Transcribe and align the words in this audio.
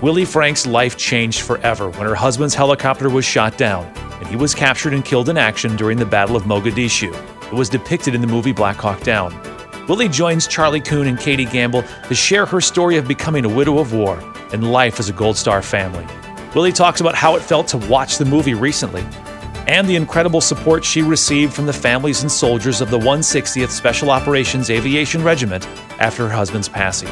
Willie 0.00 0.24
Frank's 0.24 0.64
life 0.64 0.96
changed 0.96 1.40
forever 1.40 1.90
when 1.90 2.06
her 2.06 2.14
husband's 2.14 2.54
helicopter 2.54 3.10
was 3.10 3.24
shot 3.24 3.58
down, 3.58 3.84
and 4.20 4.28
he 4.28 4.36
was 4.36 4.54
captured 4.54 4.94
and 4.94 5.04
killed 5.04 5.28
in 5.28 5.36
action 5.36 5.74
during 5.74 5.98
the 5.98 6.06
Battle 6.06 6.36
of 6.36 6.44
Mogadishu. 6.44 7.12
It 7.46 7.52
was 7.52 7.68
depicted 7.68 8.14
in 8.14 8.20
the 8.20 8.28
movie 8.28 8.52
Black 8.52 8.76
Hawk 8.76 9.02
Down. 9.02 9.34
Willie 9.88 10.08
joins 10.08 10.46
Charlie 10.46 10.80
Coon 10.80 11.08
and 11.08 11.18
Katie 11.18 11.46
Gamble 11.46 11.82
to 12.06 12.14
share 12.14 12.46
her 12.46 12.60
story 12.60 12.96
of 12.96 13.08
becoming 13.08 13.44
a 13.44 13.48
widow 13.48 13.80
of 13.80 13.92
war 13.92 14.20
and 14.52 14.70
life 14.70 15.00
as 15.00 15.08
a 15.08 15.12
Gold 15.12 15.36
Star 15.36 15.62
family. 15.62 16.06
Willie 16.54 16.70
talks 16.70 17.00
about 17.00 17.16
how 17.16 17.34
it 17.34 17.42
felt 17.42 17.66
to 17.68 17.78
watch 17.78 18.18
the 18.18 18.24
movie 18.24 18.54
recently 18.54 19.04
and 19.66 19.88
the 19.88 19.96
incredible 19.96 20.40
support 20.40 20.84
she 20.84 21.02
received 21.02 21.52
from 21.52 21.66
the 21.66 21.72
families 21.72 22.22
and 22.22 22.30
soldiers 22.30 22.80
of 22.80 22.90
the 22.90 22.98
160th 22.98 23.70
Special 23.70 24.10
Operations 24.10 24.70
Aviation 24.70 25.24
Regiment 25.24 25.66
after 25.98 26.28
her 26.28 26.34
husband's 26.34 26.68
passing. 26.68 27.10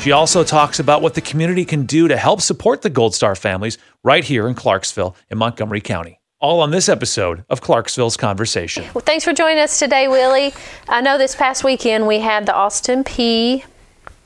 She 0.00 0.12
also 0.12 0.44
talks 0.44 0.78
about 0.78 1.02
what 1.02 1.14
the 1.14 1.20
community 1.20 1.64
can 1.64 1.84
do 1.84 2.06
to 2.06 2.16
help 2.16 2.40
support 2.40 2.82
the 2.82 2.90
Gold 2.90 3.12
Star 3.14 3.34
families 3.34 3.76
right 4.04 4.22
here 4.22 4.46
in 4.46 4.54
Clarksville 4.54 5.16
in 5.30 5.38
Montgomery 5.38 5.80
County. 5.80 6.20
All 6.38 6.60
on 6.60 6.70
this 6.70 6.88
episode 6.88 7.44
of 7.50 7.60
Clarksville's 7.60 8.16
Conversation. 8.16 8.84
Well, 8.94 9.02
thanks 9.02 9.24
for 9.24 9.32
joining 9.32 9.58
us 9.58 9.80
today, 9.80 10.06
Willie. 10.06 10.54
I 10.88 11.00
know 11.00 11.18
this 11.18 11.34
past 11.34 11.64
weekend 11.64 12.06
we 12.06 12.20
had 12.20 12.46
the 12.46 12.54
Austin 12.54 13.02
Peay. 13.02 13.64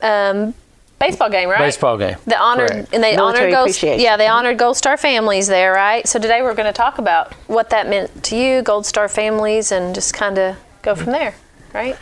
um, 0.03 0.53
baseball 0.99 1.31
game, 1.31 1.49
right? 1.49 1.59
Baseball 1.61 1.97
game. 1.97 2.17
The 2.27 2.39
honored 2.39 2.69
Correct. 2.69 2.93
and 2.93 3.03
they 3.03 3.17
Military 3.17 3.55
honored 3.55 3.81
Gold, 3.81 4.01
yeah, 4.01 4.19
they 4.19 4.27
honored 4.27 4.59
Gold 4.59 4.77
Star 4.77 4.99
families 4.99 5.47
there, 5.47 5.73
right? 5.73 6.07
So 6.07 6.19
today 6.19 6.43
we're 6.43 6.55
going 6.55 6.67
to 6.67 6.75
talk 6.75 6.99
about 6.99 7.33
what 7.47 7.71
that 7.71 7.89
meant 7.89 8.23
to 8.25 8.37
you, 8.37 8.61
Gold 8.61 8.85
Star 8.85 9.09
families, 9.09 9.73
and 9.73 9.95
just 9.95 10.13
kind 10.13 10.37
of 10.37 10.57
go 10.83 10.95
from 10.95 11.13
there, 11.13 11.35
right? 11.73 11.97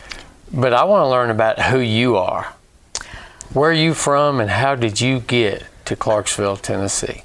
But 0.51 0.73
I 0.73 0.83
want 0.83 1.03
to 1.03 1.07
learn 1.07 1.29
about 1.29 1.59
who 1.59 1.79
you 1.79 2.17
are. 2.17 2.53
Where 3.53 3.71
are 3.71 3.73
you 3.73 3.95
from 3.95 4.39
and 4.39 4.49
how 4.49 4.75
did 4.75 5.01
you 5.01 5.21
get 5.21 5.63
to 5.85 5.95
Clarksville, 5.95 6.57
Tennessee? 6.57 7.23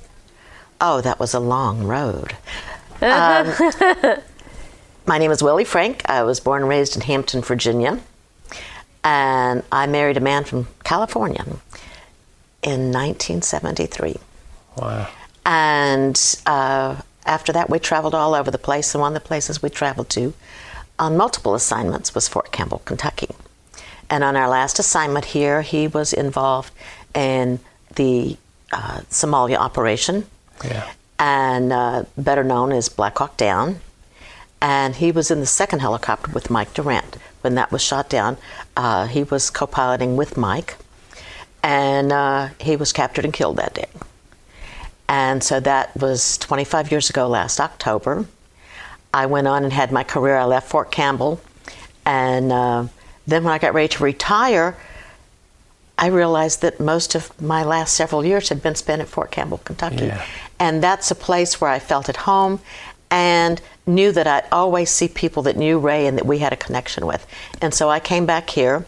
Oh, 0.81 1.03
that 1.03 1.21
was 1.21 1.35
a 1.35 1.41
long 1.41 1.85
road. 1.85 2.37
Um, 3.03 3.53
my 5.05 5.19
name 5.19 5.31
is 5.31 5.43
Willie 5.43 5.65
Frank. 5.65 6.09
I 6.09 6.23
was 6.23 6.41
born 6.41 6.63
and 6.63 6.71
raised 6.71 6.95
in 6.97 7.03
Hampton, 7.03 7.43
Virginia. 7.43 8.01
And 9.03 9.63
I 9.71 9.87
married 9.87 10.17
a 10.17 10.21
man 10.21 10.45
from 10.45 10.69
California 10.85 11.43
in 12.63 12.93
1973. 12.93 14.17
Wow. 14.79 15.09
And 15.45 16.19
uh, 16.47 17.03
after 17.27 17.53
that, 17.53 17.69
we 17.69 17.79
traveled 17.79 18.15
all 18.15 18.35
over 18.35 18.51
the 18.51 18.57
place. 18.57 18.95
And 18.95 19.03
one 19.03 19.15
of 19.15 19.23
the 19.23 19.29
places 19.29 19.61
we 19.61 19.69
traveled 19.69 20.09
to 20.11 20.33
on 20.99 21.17
multiple 21.19 21.55
assignments 21.55 22.15
was 22.15 22.27
Fort 22.27 22.53
Campbell, 22.53 22.81
Kentucky. 22.87 23.29
And 24.15 24.23
on 24.23 24.37
our 24.37 24.49
last 24.49 24.79
assignment 24.79 25.25
here, 25.25 25.63
he 25.63 25.89
was 25.89 26.13
involved 26.13 26.73
in 27.17 27.59
the 27.97 28.37
uh, 28.73 29.01
Somalia 29.11 29.57
operation, 29.57 30.27
Yeah. 30.63 30.89
and 31.19 31.73
uh, 31.73 32.05
better 32.17 32.45
known 32.45 32.71
as 32.71 32.89
Black 32.89 33.19
Hawk 33.19 33.37
Down. 33.37 33.81
And 34.63 34.95
he 34.95 35.11
was 35.11 35.33
in 35.33 35.41
the 35.41 35.47
second 35.47 35.81
helicopter 35.81 36.31
with 36.31 36.49
Mike 36.49 36.73
Durant. 36.75 37.17
When 37.41 37.57
that 37.57 37.73
was 37.73 37.83
shot 37.83 38.09
down, 38.09 38.37
uh, 38.77 39.09
he 39.09 39.25
was 39.25 39.51
co 39.51 39.67
piloting 39.67 40.15
with 40.17 40.37
Mike, 40.37 40.77
and 41.65 42.13
uh, 42.13 42.51
he 42.61 42.77
was 42.77 42.93
captured 42.93 43.25
and 43.25 43.35
killed 43.35 43.57
that 43.57 43.75
day. 43.75 43.89
And 45.09 45.43
so 45.43 45.59
that 45.59 45.97
was 45.97 46.39
25 46.39 46.93
years 46.93 47.11
ago 47.11 47.27
last 47.27 47.59
October. 47.59 48.27
I 49.13 49.27
went 49.27 49.49
on 49.49 49.65
and 49.65 49.73
had 49.73 49.91
my 49.91 50.05
career. 50.05 50.37
I 50.37 50.45
left 50.45 50.69
Fort 50.69 50.93
Campbell. 50.93 51.41
And 52.07 52.53
uh, 52.53 52.87
then 53.27 53.45
when 53.45 53.53
I 53.53 53.59
got 53.59 53.75
ready 53.75 53.89
to 53.89 54.03
retire, 54.03 54.77
I 55.97 56.09
realized 56.09 56.61
that 56.63 56.81
most 56.81 57.15
of 57.15 57.41
my 57.41 57.63
last 57.63 57.95
several 57.95 58.25
years 58.25 58.49
had 58.49 58.63
been 58.63 58.75
spent 58.75 59.01
at 59.01 59.09
Fort 59.09 59.31
Campbell, 59.31 59.59
Kentucky. 59.59 60.07
Yeah. 60.07 60.25
And 60.59 60.83
that's 60.83 61.11
a 61.11 61.15
place 61.15 61.61
where 61.61 61.71
I 61.71 61.79
felt 61.79 62.09
at 62.09 62.19
home 62.19 62.61
and 63.11 63.61
knew 63.87 64.11
that 64.13 64.27
I'd 64.27 64.47
always 64.51 64.91
see 64.91 65.09
people 65.09 65.43
that 65.45 65.57
knew 65.57 65.79
Ray 65.79 66.07
and 66.07 66.19
that 66.19 66.27
we 66.27 66.39
had 66.39 66.53
a 66.53 66.57
connection 66.57 67.07
with. 67.07 67.27
And 67.63 67.73
so 67.73 67.91
I 67.91 68.01
came 68.01 68.27
back 68.27 68.51
here. 68.51 68.87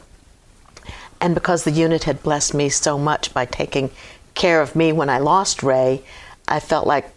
And 1.20 1.34
because 1.34 1.64
the 1.64 1.70
unit 1.70 2.04
had 2.04 2.22
blessed 2.22 2.54
me 2.54 2.68
so 2.68 2.98
much 2.98 3.32
by 3.32 3.46
taking 3.46 3.90
care 4.34 4.60
of 4.60 4.76
me 4.76 4.92
when 4.92 5.08
I 5.08 5.18
lost 5.18 5.62
Ray, 5.62 6.02
I 6.48 6.60
felt 6.60 6.86
like 6.86 7.08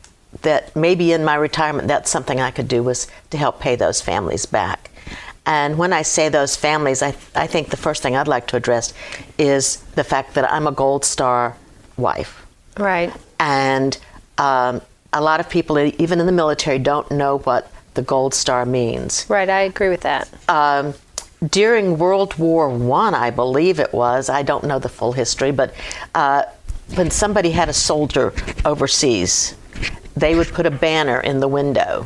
that 0.41 0.75
maybe 0.75 1.11
in 1.11 1.25
my 1.25 1.35
retirement 1.35 1.87
that's 1.87 2.09
something 2.09 2.39
I 2.39 2.51
could 2.51 2.67
do 2.67 2.83
was 2.83 3.07
to 3.31 3.37
help 3.37 3.59
pay 3.59 3.75
those 3.75 4.01
families 4.01 4.45
back. 4.45 4.88
And 5.49 5.79
when 5.79 5.93
I 5.93 6.03
say 6.03 6.29
those 6.29 6.55
families, 6.55 7.01
I, 7.01 7.15
I 7.35 7.47
think 7.47 7.69
the 7.69 7.77
first 7.77 8.03
thing 8.03 8.15
I'd 8.15 8.27
like 8.27 8.45
to 8.47 8.55
address 8.55 8.93
is 9.39 9.77
the 9.95 10.03
fact 10.03 10.35
that 10.35 10.49
I'm 10.53 10.67
a 10.67 10.71
Gold 10.71 11.03
Star 11.03 11.57
wife. 11.97 12.45
Right. 12.77 13.11
And 13.39 13.97
um, 14.37 14.79
a 15.11 15.21
lot 15.21 15.39
of 15.39 15.49
people, 15.49 15.79
even 15.79 16.19
in 16.19 16.27
the 16.27 16.31
military, 16.31 16.77
don't 16.77 17.09
know 17.09 17.39
what 17.39 17.71
the 17.95 18.03
Gold 18.03 18.35
Star 18.35 18.63
means 18.63 19.25
Right. 19.27 19.49
I 19.49 19.61
agree 19.61 19.89
with 19.89 20.01
that. 20.01 20.29
um, 20.47 20.93
during 21.49 21.97
World 21.97 22.37
War 22.37 22.69
One, 22.69 23.15
I, 23.15 23.31
believe 23.31 23.79
it 23.79 23.91
was. 23.91 24.29
I 24.29 24.43
don't 24.43 24.65
know 24.65 24.77
the 24.77 24.89
full 24.89 25.13
history, 25.13 25.51
but 25.51 25.73
uh, 26.13 26.43
when 26.93 27.09
somebody 27.09 27.49
had 27.51 27.69
a 27.69 27.73
soldier 27.73 28.33
overseas, 28.65 29.55
they 30.15 30.35
would 30.35 30.49
put 30.49 30.65
a 30.67 30.71
banner 30.71 31.19
in 31.21 31.39
the 31.39 31.47
window 31.47 32.05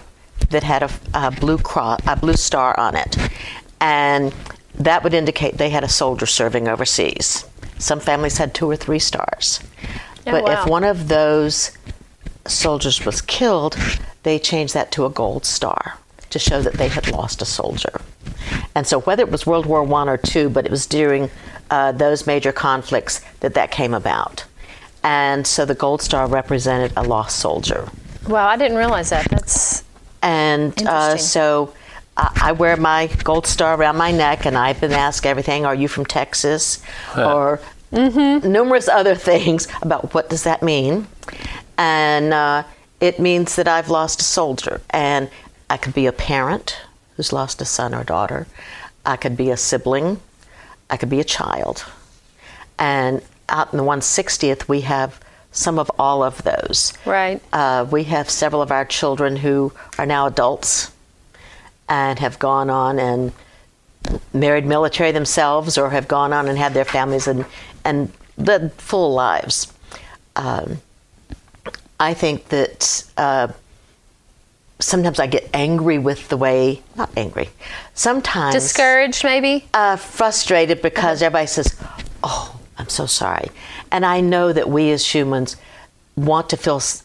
that 0.53 0.63
had 0.63 0.83
a, 0.83 0.89
a 1.13 1.31
blue 1.31 1.57
cross, 1.57 1.99
a 2.07 2.15
blue 2.15 2.33
star 2.35 2.79
on 2.79 2.95
it, 2.95 3.17
and 3.81 4.33
that 4.75 5.03
would 5.03 5.13
indicate 5.13 5.57
they 5.57 5.69
had 5.69 5.83
a 5.83 5.89
soldier 5.89 6.25
serving 6.25 6.67
overseas. 6.67 7.45
Some 7.77 7.99
families 7.99 8.37
had 8.37 8.53
two 8.53 8.69
or 8.69 8.75
three 8.75 8.99
stars, 8.99 9.59
Oh, 10.25 10.31
but 10.31 10.43
wow. 10.45 10.63
if 10.63 10.69
one 10.69 10.83
of 10.85 11.09
those 11.09 11.77
soldiers 12.47 13.05
was 13.05 13.21
killed, 13.21 13.77
they 14.23 14.39
changed 14.39 14.73
that 14.73 14.91
to 14.93 15.05
a 15.05 15.09
gold 15.09 15.45
star 15.45 15.97
to 16.29 16.39
show 16.39 16.61
that 16.61 16.73
they 16.75 16.87
had 16.87 17.11
lost 17.11 17.41
a 17.41 17.45
soldier. 17.45 18.01
And 18.73 18.87
so, 18.87 19.01
whether 19.01 19.23
it 19.23 19.31
was 19.31 19.45
World 19.45 19.65
War 19.65 19.83
One 19.83 20.09
or 20.09 20.17
two, 20.17 20.49
but 20.49 20.65
it 20.65 20.71
was 20.71 20.85
during 20.85 21.29
uh, 21.69 21.91
those 21.91 22.25
major 22.25 22.51
conflicts 22.51 23.21
that 23.41 23.53
that 23.53 23.71
came 23.71 23.93
about. 23.93 24.45
And 25.03 25.45
so, 25.45 25.65
the 25.65 25.75
gold 25.75 26.01
star 26.01 26.27
represented 26.27 26.93
a 26.95 27.03
lost 27.03 27.37
soldier. 27.39 27.89
Wow, 28.27 28.47
I 28.47 28.57
didn't 28.57 28.77
realize 28.77 29.09
that. 29.09 29.29
That's 29.29 29.83
And 30.23 30.73
uh, 30.87 31.17
so, 31.17 31.73
uh, 32.17 32.29
I 32.41 32.53
wear 32.53 32.77
my 32.77 33.07
gold 33.23 33.45
star 33.45 33.75
around 33.75 33.97
my 33.97 34.11
neck, 34.11 34.45
and 34.45 34.57
I've 34.57 34.81
been 34.81 34.93
asked 34.93 35.25
everything: 35.25 35.65
Are 35.65 35.75
you 35.75 35.87
from 35.87 36.05
Texas? 36.05 36.81
Or 37.27 37.59
numerous 37.91 38.87
other 38.87 39.15
things 39.15 39.67
about 39.81 40.13
what 40.13 40.29
does 40.29 40.43
that 40.43 40.63
mean. 40.63 41.07
And 41.77 42.33
uh, 42.33 42.63
it 42.99 43.19
means 43.19 43.55
that 43.57 43.67
I've 43.67 43.89
lost 43.89 44.21
a 44.21 44.23
soldier, 44.23 44.81
and 44.89 45.29
I 45.69 45.77
could 45.77 45.93
be 45.93 46.07
a 46.07 46.11
parent 46.11 46.77
who's 47.15 47.33
lost 47.33 47.61
a 47.61 47.65
son 47.65 47.93
or 47.93 48.03
daughter. 48.03 48.47
I 49.05 49.17
could 49.17 49.35
be 49.35 49.51
a 49.51 49.57
sibling. 49.57 50.19
I 50.89 50.97
could 50.97 51.09
be 51.09 51.19
a 51.19 51.23
child. 51.23 51.85
And 52.79 53.21
out 53.49 53.71
in 53.71 53.77
the 53.77 53.83
160th, 53.83 54.67
we 54.67 54.81
have 54.81 55.19
some 55.53 55.79
of 55.79 55.89
all 55.97 56.21
of 56.23 56.43
those. 56.43 56.91
right. 57.05 57.41
Uh, 57.53 57.85
we 57.89 58.03
have 58.05 58.29
several 58.29 58.61
of 58.61 58.71
our 58.71 58.83
children 58.85 59.35
who 59.37 59.71
are 59.97 60.05
now 60.05 60.25
adults 60.27 60.91
and 61.87 62.19
have 62.19 62.37
gone 62.39 62.69
on 62.69 62.99
and 62.99 63.31
married 64.33 64.65
military 64.65 65.11
themselves 65.11 65.77
or 65.77 65.89
have 65.91 66.07
gone 66.07 66.33
on 66.33 66.47
and 66.49 66.57
had 66.57 66.73
their 66.73 66.85
families 66.85 67.27
and, 67.27 67.45
and 67.85 68.11
led 68.37 68.73
full 68.73 69.13
lives. 69.13 69.71
Um, 70.35 70.79
I 71.99 72.13
think 72.13 72.49
that 72.49 73.05
uh, 73.15 73.49
sometimes 74.79 75.19
I 75.19 75.27
get 75.27 75.49
angry 75.53 75.99
with 75.99 76.27
the 76.29 76.37
way, 76.37 76.81
not 76.95 77.09
angry, 77.15 77.49
sometimes 77.93 78.55
Discouraged, 78.55 79.23
maybe. 79.23 79.67
uh, 79.73 79.95
frustrated 79.97 80.81
because 80.81 81.21
everybody 81.21 81.47
says, 81.47 81.79
"Oh, 82.23 82.59
I'm 82.77 82.89
so 82.89 83.05
sorry," 83.05 83.49
and 83.91 84.05
I 84.05 84.21
know 84.21 84.53
that 84.53 84.69
we 84.69 84.91
as 84.91 85.13
humans 85.13 85.55
want 86.15 86.49
to 86.49 86.57
feel 86.57 86.77
s- 86.77 87.03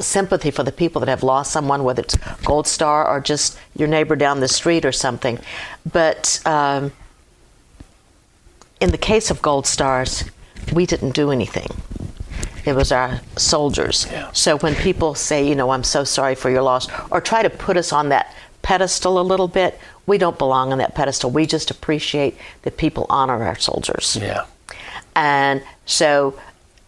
sympathy 0.00 0.50
for 0.50 0.62
the 0.62 0.72
people 0.72 1.00
that 1.00 1.08
have 1.08 1.22
lost 1.22 1.50
someone, 1.50 1.82
whether 1.84 2.02
it's 2.02 2.16
Gold 2.44 2.66
Star 2.66 3.06
or 3.06 3.20
just 3.20 3.58
your 3.76 3.88
neighbor 3.88 4.16
down 4.16 4.40
the 4.40 4.48
street 4.48 4.84
or 4.84 4.92
something. 4.92 5.38
But 5.90 6.40
um, 6.46 6.92
in 8.80 8.90
the 8.90 8.98
case 8.98 9.30
of 9.30 9.42
Gold 9.42 9.66
Stars, 9.66 10.24
we 10.72 10.86
didn't 10.86 11.12
do 11.12 11.30
anything. 11.30 11.68
It 12.64 12.74
was 12.74 12.92
our 12.92 13.20
soldiers. 13.36 14.06
Yeah. 14.10 14.30
So 14.32 14.58
when 14.58 14.74
people 14.74 15.14
say, 15.14 15.46
you 15.46 15.54
know, 15.54 15.70
I'm 15.70 15.84
so 15.84 16.04
sorry 16.04 16.34
for 16.34 16.50
your 16.50 16.62
loss, 16.62 16.88
or 17.10 17.20
try 17.20 17.42
to 17.42 17.50
put 17.50 17.76
us 17.76 17.92
on 17.92 18.10
that 18.10 18.34
pedestal 18.62 19.18
a 19.18 19.22
little 19.22 19.48
bit, 19.48 19.78
we 20.06 20.18
don't 20.18 20.38
belong 20.38 20.70
on 20.72 20.78
that 20.78 20.94
pedestal. 20.94 21.30
We 21.30 21.46
just 21.46 21.70
appreciate 21.70 22.36
that 22.62 22.76
people 22.76 23.06
honor 23.08 23.42
our 23.42 23.58
soldiers. 23.58 24.18
Yeah. 24.20 24.44
And 25.20 25.62
so 25.84 26.34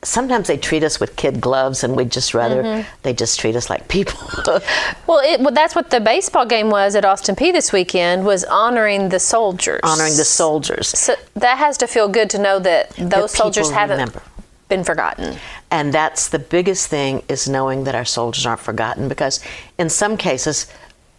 sometimes 0.03 0.49
they 0.49 0.57
treat 0.57 0.83
us 0.83 0.99
with 0.99 1.15
kid 1.17 1.41
gloves, 1.41 1.85
and 1.85 1.95
we'd 1.97 2.11
just 2.11 2.33
rather 2.35 2.63
Mm-hmm. 2.63 2.89
they 3.03 3.13
just 3.13 3.39
treat 3.39 3.55
us 3.57 3.69
like 3.71 3.89
people. 3.89 4.19
Well, 5.07 5.21
it, 5.23 5.41
well, 5.41 5.53
that's 5.53 5.75
what 5.75 5.91
the 5.91 6.01
baseball 6.01 6.47
game 6.47 6.71
was 6.71 6.95
at 6.95 7.05
Austin 7.05 7.35
Peay 7.37 7.53
this 7.53 7.73
weekend 7.73 8.25
was 8.25 8.45
honoring 8.45 9.11
the 9.11 9.19
soldiers. 9.19 9.81
honoring 9.83 10.17
the 10.17 10.25
soldiers. 10.25 10.89
So 10.89 11.15
that 11.35 11.59
has 11.59 11.77
to 11.79 11.87
feel 11.87 12.09
good 12.09 12.31
to 12.31 12.39
know 12.39 12.59
that 12.61 12.91
those 12.97 13.33
soldiers 13.33 13.71
haven't 13.71 13.99
remember. 13.99 14.23
been 14.69 14.85
forgotten. 14.85 15.37
And 15.71 15.93
that's 15.93 16.29
the 16.31 16.39
biggest 16.39 16.87
thing 16.89 17.23
is 17.29 17.47
knowing 17.49 17.85
that 17.85 17.95
our 17.95 18.07
soldiers 18.07 18.47
aren't 18.47 18.61
forgotten 18.61 19.09
because 19.09 19.41
in 19.79 19.91
some 19.91 20.17
cases, 20.17 20.67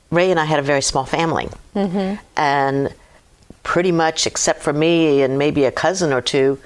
Ray 0.09 0.31
and 0.31 0.39
I 0.39 0.45
had 0.45 0.59
a 0.59 0.63
very 0.73 0.81
small 0.81 1.05
family. 1.05 1.47
And 2.35 2.93
pretty 3.61 3.91
much, 3.91 4.25
except 4.25 4.61
for 4.63 4.73
me 4.73 5.21
and 5.21 5.37
maybe 5.37 5.65
a 5.65 5.71
cousin 5.71 6.11
or 6.11 6.21
two, 6.21 6.57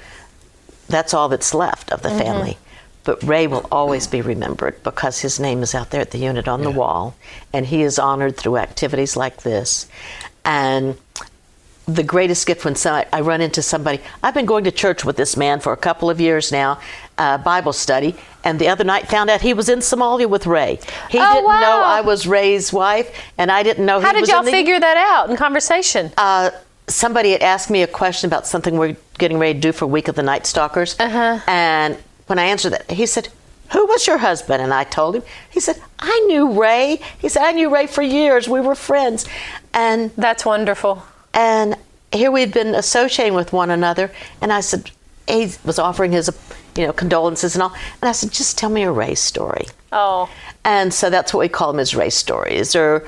that's 0.88 1.13
all 1.13 1.30
that's 1.30 1.54
left 1.54 1.92
of 1.92 2.01
the 2.01 2.10
family. 2.10 2.57
But 3.04 3.24
Ray 3.24 3.48
will 3.48 3.66
always 3.72 4.06
be 4.06 4.22
remembered 4.22 4.84
because 4.84 5.19
his 5.22 5.39
name 5.39 5.63
is 5.63 5.74
out 5.74 5.92
there 5.92 6.01
at 6.01 6.12
the 6.12 6.18
unit 6.18 6.48
on 6.48 6.63
the 6.63 6.72
wall, 6.72 7.16
and 7.54 7.66
he 7.66 7.81
is 7.81 7.98
honored 7.98 8.36
through 8.36 8.57
activities 8.57 9.16
like 9.16 9.44
this. 9.44 9.88
And 10.44 10.98
the 11.88 12.04
greatest 12.04 12.45
gift 12.45 12.66
when 12.66 12.75
some, 12.75 13.06
I 13.13 13.22
run 13.22 13.39
into 13.39 13.62
somebody. 13.62 14.01
I've 14.22 14.34
been 14.34 14.45
going 14.45 14.66
to 14.66 14.72
church 14.72 15.06
with 15.06 15.16
this 15.16 15.38
man 15.38 15.62
for 15.62 15.72
a 15.72 15.78
couple 15.78 16.10
of 16.10 16.19
years 16.19 16.51
now, 16.51 16.81
uh, 17.18 17.38
Bible 17.38 17.72
study, 17.72 18.13
and 18.44 18.60
the 18.60 18.68
other 18.68 18.84
night 18.84 19.07
found 19.07 19.30
out 19.30 19.39
he 19.39 19.54
was 19.54 19.69
in 19.69 19.80
Somalia 19.80 20.28
with 20.30 20.45
Ray. 20.45 20.80
He 21.10 21.18
Oh, 21.18 21.34
didn't 21.34 21.48
know. 21.62 21.81
I 21.86 22.01
was 22.01 22.28
Ray's 22.28 22.74
wife, 22.74 23.10
and 23.38 23.50
I 23.50 23.63
didn't 23.63 23.86
know 23.86 24.01
How 24.01 24.07
he 24.07 24.13
did 24.16 24.19
was 24.22 24.30
y'all 24.30 24.39
in 24.39 24.45
the, 24.48 24.51
figure 24.51 24.78
that 24.78 24.98
out 24.98 25.30
in 25.30 25.38
conversation? 25.38 26.12
uh, 26.18 26.51
somebody 26.88 27.31
had 27.31 27.42
asked 27.42 27.69
me 27.69 27.81
a 27.84 27.88
question 27.88 28.28
about 28.28 28.48
something 28.48 28.78
we're 28.78 28.95
getting 29.18 29.38
ready 29.39 29.54
to 29.54 29.60
do 29.60 29.72
for 29.72 29.86
Week 29.86 30.07
of 30.07 30.16
the 30.16 30.24
Night 30.24 30.45
Stalkers. 30.45 30.95
Uh-huh. 31.00 31.39
And 31.48 31.98
when 32.28 32.39
I 32.39 32.44
answered 32.45 32.72
that, 32.72 32.92
he 32.92 33.06
said, 33.06 33.30
Who 33.74 33.86
was 33.88 34.07
your 34.07 34.18
husband? 34.19 34.62
And 34.62 34.74
I 34.74 34.84
told 34.84 35.16
him. 35.16 35.24
He 35.50 35.60
said, 35.60 35.81
I 36.00 36.18
knew 36.28 36.60
Ray. 36.62 37.00
He 37.19 37.30
said, 37.30 37.44
I 37.44 37.51
knew 37.51 37.74
Ray 37.74 37.88
for 37.88 38.01
years. 38.01 38.48
We 38.48 38.62
were 38.62 38.75
friends. 38.75 39.25
And 39.74 40.12
That's 40.18 40.45
wonderful. 40.45 41.04
and 41.34 41.75
here 42.13 42.31
we'd 42.31 42.54
been 42.54 42.74
associating 42.74 43.34
with 43.34 43.51
one 43.51 43.69
another. 43.69 44.10
And 44.42 44.54
I 44.54 44.62
said, 44.62 44.92
he 45.28 45.51
was 45.66 45.78
offering 45.78 46.13
his, 46.13 46.30
you 46.78 46.88
know, 46.88 46.94
condolences 46.94 47.54
and 47.54 47.62
all. 47.63 47.74
And 48.01 48.07
I 48.07 48.13
said, 48.13 48.31
just 48.31 48.57
tell 48.57 48.69
me 48.69 48.84
a 48.84 48.92
Ray 48.92 49.13
story. 49.13 49.66
Oh, 49.92 50.30
And 50.63 50.94
so 50.94 51.10
that's 51.10 51.34
what 51.34 51.42
we 51.42 51.50
call 51.50 51.72
them 51.74 51.81
as 51.81 51.94
Ray 51.94 52.10
stories 52.10 52.78
or 52.78 53.06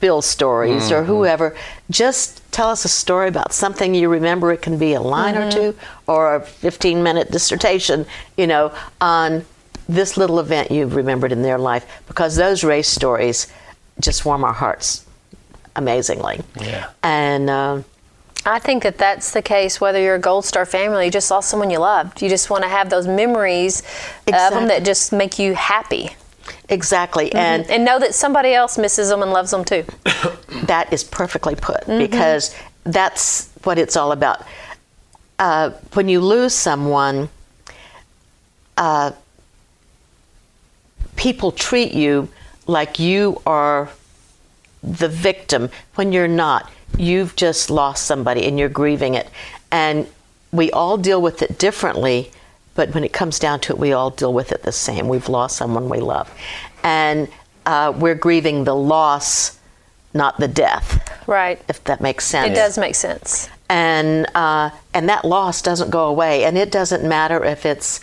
Bill 0.00 0.20
stories 0.20 0.90
or 0.90 1.04
whoever. 1.04 1.56
Just 1.90 2.42
tell 2.52 2.68
us 2.68 2.84
a 2.84 2.88
story 2.88 3.28
about 3.28 3.52
something 3.52 3.94
you 3.94 4.08
remember. 4.08 4.52
It 4.52 4.62
can 4.62 4.78
be 4.78 4.94
a 4.94 5.00
line 5.00 5.36
or 5.36 5.50
two 5.50 5.76
or 6.06 6.36
a 6.36 6.40
15 6.40 7.02
minute 7.02 7.30
dissertation, 7.30 8.06
you 8.36 8.46
know, 8.46 8.72
on 9.00 9.44
this 9.88 10.16
little 10.16 10.40
event 10.40 10.70
you've 10.70 10.96
remembered 10.96 11.30
in 11.30 11.42
their 11.42 11.58
life 11.58 11.86
because 12.08 12.34
those 12.34 12.64
Ray 12.64 12.82
stories 12.82 13.46
just 14.00 14.24
warm 14.24 14.42
our 14.42 14.52
hearts 14.52 15.06
amazingly. 15.76 16.40
Yeah. 16.60 16.90
And, 17.02 17.48
um, 17.48 17.84
I 18.44 18.60
think 18.60 18.84
that 18.84 18.96
that's 18.96 19.32
the 19.32 19.42
case 19.42 19.80
whether 19.80 20.00
you're 20.00 20.14
a 20.14 20.20
Gold 20.20 20.44
Star 20.44 20.64
family, 20.64 21.06
you 21.06 21.10
just 21.10 21.30
lost 21.30 21.50
someone 21.50 21.68
you 21.68 21.78
loved. 21.80 22.22
You 22.22 22.28
just 22.28 22.48
want 22.48 22.62
to 22.62 22.68
have 22.68 22.90
those 22.90 23.06
memories 23.08 23.82
of 24.28 24.52
them 24.52 24.68
that 24.68 24.84
just 24.84 25.12
make 25.12 25.38
you 25.38 25.54
happy. 25.54 26.10
Exactly. 26.68 27.32
And 27.32 27.68
And 27.70 27.84
know 27.84 27.98
that 27.98 28.14
somebody 28.14 28.52
else 28.52 28.78
misses 28.78 29.08
them 29.08 29.22
and 29.22 29.32
loves 29.32 29.50
them 29.50 29.64
too. 29.64 29.84
That 30.66 30.92
is 30.92 31.04
perfectly 31.04 31.54
put 31.54 31.86
because 31.86 32.52
that's 32.82 33.50
what 33.62 33.78
it's 33.78 33.96
all 33.96 34.10
about. 34.10 34.42
Uh, 35.38 35.70
when 35.92 36.08
you 36.08 36.20
lose 36.20 36.54
someone, 36.54 37.28
uh, 38.76 39.12
people 41.14 41.52
treat 41.52 41.92
you 41.92 42.28
like 42.66 42.98
you 42.98 43.40
are 43.46 43.90
the 44.82 45.08
victim 45.08 45.70
when 45.96 46.12
you're 46.12 46.28
not. 46.28 46.70
You've 46.96 47.36
just 47.36 47.70
lost 47.70 48.06
somebody 48.06 48.46
and 48.46 48.58
you're 48.58 48.68
grieving 48.68 49.14
it. 49.14 49.28
And 49.70 50.06
we 50.52 50.70
all 50.70 50.96
deal 50.96 51.20
with 51.20 51.42
it 51.42 51.58
differently, 51.58 52.30
but 52.76 52.94
when 52.94 53.02
it 53.04 53.12
comes 53.12 53.38
down 53.38 53.60
to 53.60 53.72
it, 53.72 53.78
we 53.78 53.92
all 53.92 54.10
deal 54.10 54.32
with 54.32 54.52
it 54.52 54.62
the 54.62 54.72
same. 54.72 55.08
We've 55.08 55.28
lost 55.28 55.56
someone 55.56 55.88
we 55.88 55.98
love. 56.00 56.30
And 56.82 57.28
uh, 57.64 57.92
we're 57.96 58.14
grieving 58.14 58.64
the 58.64 58.74
loss, 58.76 59.58
not 60.14 60.38
the 60.38 60.46
death, 60.48 61.00
Right. 61.26 61.60
if 61.68 61.82
that 61.84 62.00
makes 62.00 62.24
sense 62.24 62.52
It 62.52 62.54
does 62.54 62.78
make 62.78 62.94
sense. 62.94 63.48
and 63.68 64.26
uh, 64.36 64.70
and 64.94 65.08
that 65.08 65.24
loss 65.24 65.60
doesn't 65.62 65.90
go 65.90 66.06
away. 66.06 66.44
And 66.44 66.56
it 66.56 66.70
doesn't 66.70 67.02
matter 67.02 67.42
if 67.44 67.66
it's 67.66 68.00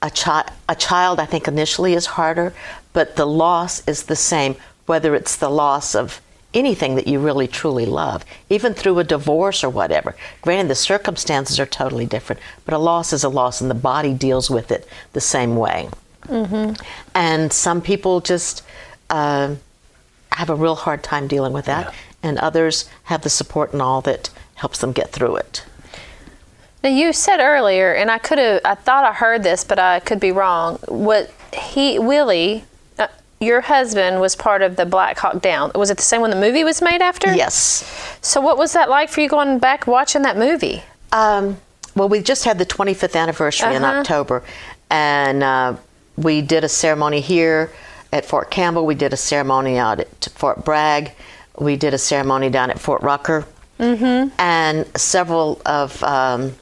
a 0.00 0.10
child. 0.10 0.46
A 0.68 0.74
child, 0.74 1.20
I 1.20 1.26
think, 1.26 1.46
initially 1.48 1.92
is 1.94 2.06
harder, 2.06 2.54
but 2.94 3.16
the 3.16 3.26
loss 3.26 3.86
is 3.86 4.04
the 4.04 4.16
same. 4.16 4.56
Whether 4.86 5.14
it's 5.14 5.36
the 5.36 5.50
loss 5.50 5.94
of 5.94 6.20
anything 6.54 6.94
that 6.96 7.06
you 7.06 7.18
really 7.18 7.48
truly 7.48 7.86
love, 7.86 8.24
even 8.50 8.74
through 8.74 8.98
a 8.98 9.04
divorce 9.04 9.64
or 9.64 9.70
whatever. 9.70 10.14
Granted, 10.40 10.68
the 10.68 10.74
circumstances 10.74 11.58
are 11.58 11.66
totally 11.66 12.06
different, 12.06 12.40
but 12.64 12.74
a 12.74 12.78
loss 12.78 13.12
is 13.12 13.24
a 13.24 13.28
loss, 13.28 13.60
and 13.60 13.70
the 13.70 13.74
body 13.74 14.14
deals 14.14 14.50
with 14.50 14.70
it 14.70 14.88
the 15.12 15.20
same 15.20 15.56
way. 15.56 15.88
Mm-hmm. 16.26 16.82
And 17.14 17.52
some 17.52 17.80
people 17.80 18.20
just. 18.20 18.62
Uh, 19.10 19.56
have 20.36 20.50
a 20.50 20.54
real 20.54 20.74
hard 20.74 21.02
time 21.02 21.28
dealing 21.28 21.52
with 21.52 21.66
that, 21.66 21.92
and 22.22 22.38
others 22.38 22.88
have 23.04 23.22
the 23.22 23.30
support 23.30 23.72
and 23.72 23.82
all 23.82 24.00
that 24.00 24.30
helps 24.54 24.78
them 24.78 24.92
get 24.92 25.10
through 25.10 25.36
it. 25.36 25.64
Now 26.82 26.90
you 26.90 27.12
said 27.12 27.38
earlier, 27.38 27.92
and 27.92 28.10
I 28.10 28.18
could 28.18 28.38
have, 28.38 28.60
I 28.64 28.74
thought 28.74 29.04
I 29.04 29.12
heard 29.12 29.42
this, 29.42 29.62
but 29.62 29.78
I 29.78 30.00
could 30.00 30.20
be 30.20 30.32
wrong. 30.32 30.78
What 30.88 31.30
he, 31.52 31.98
Willie, 31.98 32.64
your 33.42 33.60
husband 33.60 34.20
was 34.20 34.36
part 34.36 34.62
of 34.62 34.76
the 34.76 34.86
Black 34.86 35.18
Hawk 35.18 35.42
Down. 35.42 35.72
Was 35.74 35.90
it 35.90 35.96
the 35.96 36.02
same 36.02 36.20
one 36.20 36.30
the 36.30 36.36
movie 36.36 36.64
was 36.64 36.80
made 36.80 37.02
after? 37.02 37.34
Yes. 37.34 37.84
So 38.22 38.40
what 38.40 38.56
was 38.56 38.72
that 38.72 38.88
like 38.88 39.10
for 39.10 39.20
you 39.20 39.28
going 39.28 39.58
back 39.58 39.86
watching 39.86 40.22
that 40.22 40.36
movie? 40.38 40.82
Um, 41.12 41.58
well, 41.96 42.08
we 42.08 42.20
just 42.22 42.44
had 42.44 42.58
the 42.58 42.64
25th 42.66 43.16
anniversary 43.20 43.74
in 43.74 43.82
Uh-huh. 43.84 43.98
October, 44.00 44.42
and 44.90 45.42
uh, 45.42 45.76
we 46.16 46.40
did 46.40 46.64
a 46.64 46.68
ceremony 46.68 47.20
here 47.20 47.70
at 48.12 48.24
Fort 48.24 48.50
Campbell. 48.50 48.86
We 48.86 48.94
did 48.94 49.12
a 49.12 49.16
ceremony 49.16 49.76
out 49.78 50.00
at 50.00 50.28
Fort 50.34 50.64
Bragg. 50.64 51.12
We 51.58 51.76
did 51.76 51.92
a 51.94 51.98
ceremony 51.98 52.48
down 52.48 52.70
at 52.70 52.78
Fort 52.78 53.02
Rucker. 53.02 53.44
Mm-hmm. 53.78 54.28
And 54.38 54.86
several 54.98 55.60
of 55.66 56.02
um, 56.04 56.52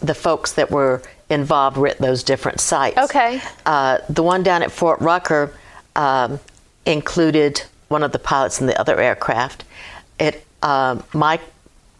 the 0.00 0.14
folks 0.14 0.52
that 0.52 0.70
were 0.70 1.02
involved 1.30 1.76
were 1.76 1.88
at 1.88 1.98
those 1.98 2.22
different 2.22 2.60
sites. 2.60 2.98
Okay. 2.98 3.40
Uh, 3.64 3.98
the 4.08 4.22
one 4.22 4.42
down 4.42 4.62
at 4.62 4.72
Fort 4.72 5.00
Rucker 5.00 5.54
um, 5.98 6.40
included 6.86 7.62
one 7.88 8.02
of 8.02 8.12
the 8.12 8.18
pilots 8.18 8.60
in 8.60 8.66
the 8.66 8.80
other 8.80 8.98
aircraft. 9.08 9.64
It 10.18 10.34
um 10.62 11.04
Mike 11.12 11.42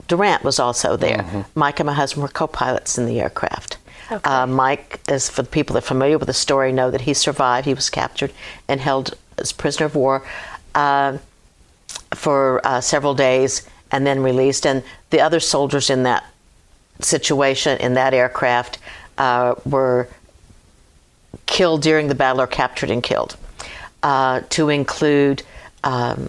Durant 0.09 0.43
was 0.43 0.59
also 0.59 0.97
there. 0.97 1.45
Mike 1.55 1.79
and 1.81 1.87
my 1.87 1.93
husband 1.93 2.23
were 2.23 2.29
co-pilots 2.29 2.97
in 2.99 3.05
the 3.05 3.21
aircraft. 3.21 3.77
Okay. 4.11 4.31
Uh, 4.31 4.47
Mike, 4.47 5.01
is 5.11 5.29
for 5.29 5.43
the 5.43 5.51
people 5.51 5.75
that 5.75 5.85
are 5.85 5.87
familiar 5.87 6.17
with 6.17 6.29
the 6.29 6.33
story, 6.47 6.73
know 6.73 6.91
that 6.91 7.03
he 7.03 7.13
survived. 7.13 7.67
He 7.67 7.75
was 7.75 7.91
captured 7.91 8.33
and 8.67 8.81
held 8.81 9.15
as 9.37 9.53
prisoner 9.53 9.85
of 9.85 9.95
war 9.95 10.27
uh, 10.75 11.19
for 12.15 12.67
uh, 12.67 12.81
several 12.81 13.15
days, 13.15 13.69
and 13.93 14.07
then 14.07 14.23
released. 14.23 14.67
And 14.67 14.83
the 15.11 15.21
other 15.21 15.41
soldiers 15.41 15.91
in 15.91 16.05
that 16.05 16.25
situation 17.01 17.79
in 17.79 17.95
that 17.95 18.15
aircraft 18.15 18.79
uh, 19.19 19.55
were 19.67 20.09
killed 21.45 21.83
during 21.83 22.09
the 22.09 22.15
battle 22.15 22.41
or 22.41 22.47
captured 22.47 22.91
and 22.91 23.03
killed, 23.03 23.37
uh, 24.03 24.41
to 24.51 24.69
include 24.69 25.43
um, 25.85 26.29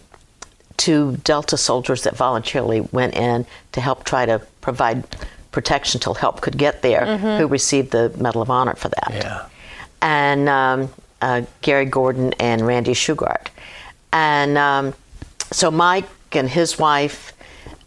two 0.77 1.17
Delta 1.23 1.57
soldiers 1.57 2.03
that 2.03 2.15
voluntarily 2.15 2.81
went 2.81 3.13
in 3.15 3.45
to 3.73 3.81
help 3.81 4.03
try 4.03 4.25
to 4.25 4.39
provide 4.61 5.03
protection 5.51 5.99
till 5.99 6.13
help 6.13 6.41
could 6.41 6.57
get 6.57 6.81
there, 6.81 7.17
who 7.17 7.47
received 7.47 7.91
the 7.91 8.09
Medal 8.17 8.41
of 8.41 8.49
Honor 8.49 8.75
for 8.75 8.89
that. 8.89 9.11
Yeah. 9.11 9.45
And 10.01 10.47
um, 10.47 10.89
uh, 11.21 11.41
Gary 11.61 11.85
Gordon 11.85 12.33
and 12.39 12.65
Randy 12.65 12.93
Shugart. 12.93 13.47
And 14.13 14.57
um, 14.57 14.93
so 15.51 15.71
Mike 15.71 16.07
and 16.31 16.49
his 16.49 16.79
wife 16.79 17.33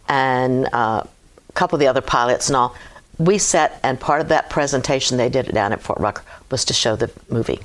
and 0.07 0.67
uh, 0.73 1.03
a 1.03 1.51
couple 1.53 1.75
of 1.75 1.79
the 1.79 1.87
other 1.87 2.01
pilots 2.01 2.49
and 2.49 2.55
all, 2.55 2.75
we 3.17 3.37
sat, 3.37 3.79
and 3.83 3.99
part 3.99 4.21
of 4.21 4.29
that 4.29 4.49
presentation 4.49 5.17
they 5.17 5.29
did 5.29 5.47
it 5.47 5.53
down 5.53 5.71
at 5.71 5.81
Fort 5.81 5.99
Rucker 5.99 6.23
was 6.51 6.65
to 6.65 6.73
show 6.73 6.95
the 6.95 7.11
movie. 7.29 7.59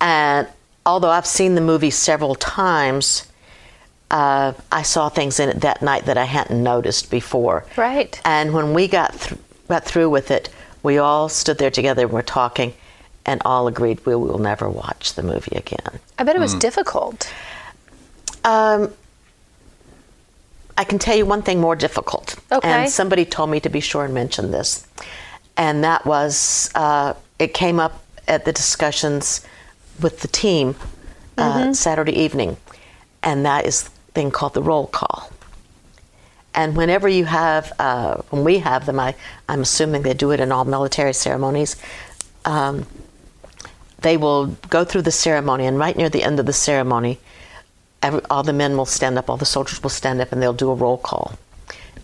And 0.00 0.48
although 0.86 1.10
I've 1.10 1.26
seen 1.26 1.54
the 1.54 1.60
movie 1.60 1.90
several 1.90 2.34
times, 2.34 3.30
uh, 4.10 4.52
I 4.72 4.82
saw 4.82 5.08
things 5.08 5.38
in 5.38 5.48
it 5.48 5.60
that 5.60 5.82
night 5.82 6.06
that 6.06 6.16
I 6.16 6.24
hadn't 6.24 6.62
noticed 6.62 7.10
before. 7.10 7.64
Right. 7.76 8.20
And 8.24 8.54
when 8.54 8.72
we 8.72 8.88
got 8.88 9.12
th- 9.20 9.40
got 9.68 9.84
through 9.84 10.08
with 10.10 10.30
it, 10.30 10.48
we 10.82 10.98
all 10.98 11.28
stood 11.28 11.58
there 11.58 11.70
together 11.70 12.04
and 12.04 12.12
were 12.12 12.22
talking, 12.22 12.72
and 13.26 13.42
all 13.44 13.66
agreed 13.66 14.04
we 14.06 14.14
will 14.14 14.38
never 14.38 14.70
watch 14.70 15.14
the 15.14 15.22
movie 15.22 15.56
again. 15.56 16.00
I 16.18 16.24
bet 16.24 16.36
it 16.36 16.40
was 16.40 16.54
difficult. 16.54 17.30
Um, 18.44 18.92
I 20.78 20.84
can 20.84 20.98
tell 20.98 21.16
you 21.16 21.26
one 21.26 21.42
thing 21.42 21.60
more 21.60 21.74
difficult. 21.74 22.36
Okay. 22.52 22.68
And 22.68 22.90
somebody 22.90 23.24
told 23.24 23.50
me 23.50 23.60
to 23.60 23.68
be 23.68 23.80
sure 23.80 24.04
and 24.04 24.14
mention 24.14 24.52
this. 24.52 24.86
And 25.56 25.82
that 25.82 26.06
was, 26.06 26.70
uh, 26.76 27.14
it 27.40 27.52
came 27.52 27.80
up 27.80 28.04
at 28.28 28.44
the 28.44 28.52
discussions 28.52 29.44
with 30.00 30.20
the 30.20 30.28
team 30.28 30.76
uh, 31.36 31.72
Saturday 31.72 32.12
evening. 32.12 32.56
And 33.22 33.44
that 33.44 33.66
is 33.66 33.84
the 33.84 33.90
thing 34.12 34.30
called 34.30 34.54
the 34.54 34.62
roll 34.62 34.86
call. 34.86 35.30
And 36.54 36.76
whenever 36.76 37.08
you 37.08 37.24
have, 37.26 37.72
uh, 37.78 38.16
when 38.30 38.44
we 38.44 38.58
have 38.58 38.86
them, 38.86 38.98
I, 38.98 39.14
I'm 39.48 39.62
assuming 39.62 40.02
they 40.02 40.14
do 40.14 40.30
it 40.32 40.40
in 40.40 40.50
all 40.50 40.64
military 40.64 41.12
ceremonies. 41.12 41.76
um, 42.44 42.86
they 44.00 44.16
will 44.16 44.46
go 44.70 44.84
through 44.84 45.02
the 45.02 45.10
ceremony, 45.10 45.66
and 45.66 45.78
right 45.78 45.96
near 45.96 46.08
the 46.08 46.22
end 46.22 46.38
of 46.40 46.46
the 46.46 46.52
ceremony, 46.52 47.18
every, 48.02 48.20
all 48.30 48.42
the 48.42 48.52
men 48.52 48.76
will 48.76 48.86
stand 48.86 49.18
up, 49.18 49.28
all 49.28 49.36
the 49.36 49.44
soldiers 49.44 49.82
will 49.82 49.90
stand 49.90 50.20
up, 50.20 50.32
and 50.32 50.40
they'll 50.40 50.52
do 50.52 50.70
a 50.70 50.74
roll 50.74 50.98
call, 50.98 51.34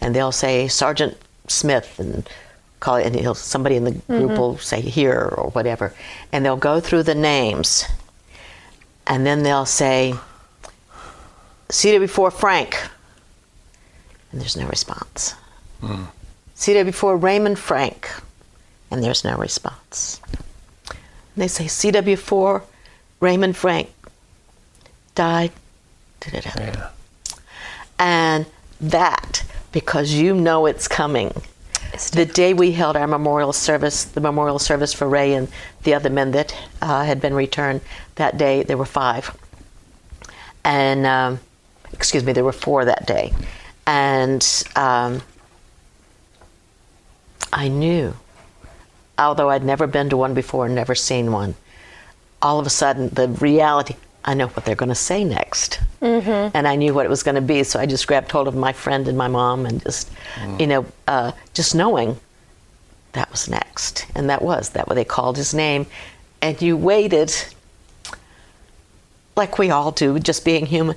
and 0.00 0.14
they'll 0.14 0.32
say 0.32 0.68
Sergeant 0.68 1.16
Smith 1.46 1.98
and 1.98 2.28
call 2.84 2.96
it, 2.96 3.06
and 3.06 3.16
he'll, 3.16 3.34
somebody 3.34 3.76
in 3.76 3.84
the 3.84 3.92
group 3.92 4.02
mm-hmm. 4.08 4.36
will 4.36 4.58
say 4.58 4.82
here 4.82 5.32
or 5.36 5.48
whatever, 5.50 5.94
and 6.32 6.44
they'll 6.44 6.56
go 6.56 6.80
through 6.80 7.02
the 7.02 7.14
names, 7.14 7.84
and 9.06 9.24
then 9.24 9.42
they'll 9.42 9.64
say 9.64 10.14
CW4 11.70 12.30
Frank, 12.30 12.76
and 14.30 14.40
there's 14.40 14.56
no 14.56 14.66
response. 14.66 15.34
Hmm. 15.80 16.04
CW4 16.56 17.22
Raymond 17.22 17.58
Frank, 17.58 18.10
and 18.90 19.02
there's 19.02 19.24
no 19.24 19.36
response. 19.36 20.20
And 20.90 21.42
they 21.42 21.48
say 21.48 21.64
CW4 21.64 22.62
Raymond 23.20 23.56
Frank 23.56 23.90
died. 25.14 25.52
da-da-da. 26.20 26.50
Yeah. 26.60 26.90
And 27.98 28.46
that, 28.80 29.42
because 29.72 30.12
you 30.12 30.34
know 30.34 30.66
it's 30.66 30.86
coming. 30.86 31.32
The 31.94 32.26
day 32.26 32.54
we 32.54 32.72
held 32.72 32.96
our 32.96 33.06
memorial 33.06 33.52
service, 33.52 34.04
the 34.04 34.20
memorial 34.20 34.58
service 34.58 34.92
for 34.92 35.08
Ray 35.08 35.34
and 35.34 35.48
the 35.84 35.94
other 35.94 36.10
men 36.10 36.32
that 36.32 36.56
uh, 36.82 37.04
had 37.04 37.20
been 37.20 37.34
returned, 37.34 37.82
that 38.16 38.36
day 38.36 38.64
there 38.64 38.76
were 38.76 38.84
five. 38.84 39.36
And, 40.64 41.06
um, 41.06 41.40
excuse 41.92 42.24
me, 42.24 42.32
there 42.32 42.42
were 42.42 42.52
four 42.52 42.84
that 42.84 43.06
day. 43.06 43.32
And 43.86 44.64
um, 44.74 45.22
I 47.52 47.68
knew, 47.68 48.14
although 49.16 49.50
I'd 49.50 49.64
never 49.64 49.86
been 49.86 50.10
to 50.10 50.16
one 50.16 50.34
before, 50.34 50.68
never 50.68 50.96
seen 50.96 51.30
one, 51.30 51.54
all 52.42 52.58
of 52.58 52.66
a 52.66 52.70
sudden 52.70 53.10
the 53.10 53.28
reality, 53.28 53.94
I 54.24 54.34
know 54.34 54.46
what 54.48 54.64
they're 54.64 54.74
going 54.74 54.88
to 54.88 54.94
say 54.94 55.22
next. 55.22 55.80
Mm-hmm. 56.00 56.56
And 56.56 56.66
I 56.66 56.76
knew 56.76 56.94
what 56.94 57.04
it 57.04 57.10
was 57.10 57.22
going 57.22 57.34
to 57.34 57.42
be. 57.42 57.62
So 57.62 57.78
I 57.78 57.86
just 57.86 58.06
grabbed 58.06 58.30
hold 58.30 58.48
of 58.48 58.54
my 58.54 58.72
friend 58.72 59.06
and 59.06 59.18
my 59.18 59.28
mom 59.28 59.66
and 59.66 59.82
just, 59.82 60.10
you 60.58 60.66
know, 60.66 60.86
uh, 61.06 61.32
just 61.52 61.74
knowing 61.74 62.18
that 63.12 63.30
was 63.30 63.48
next. 63.48 64.06
And 64.14 64.30
that 64.30 64.40
was, 64.40 64.70
that 64.70 64.88
what 64.88 64.94
they 64.94 65.04
called 65.04 65.36
his 65.36 65.52
name. 65.52 65.86
And 66.40 66.60
you 66.60 66.76
waited, 66.76 67.34
like 69.36 69.58
we 69.58 69.70
all 69.70 69.90
do, 69.90 70.18
just 70.18 70.44
being 70.44 70.64
human. 70.66 70.96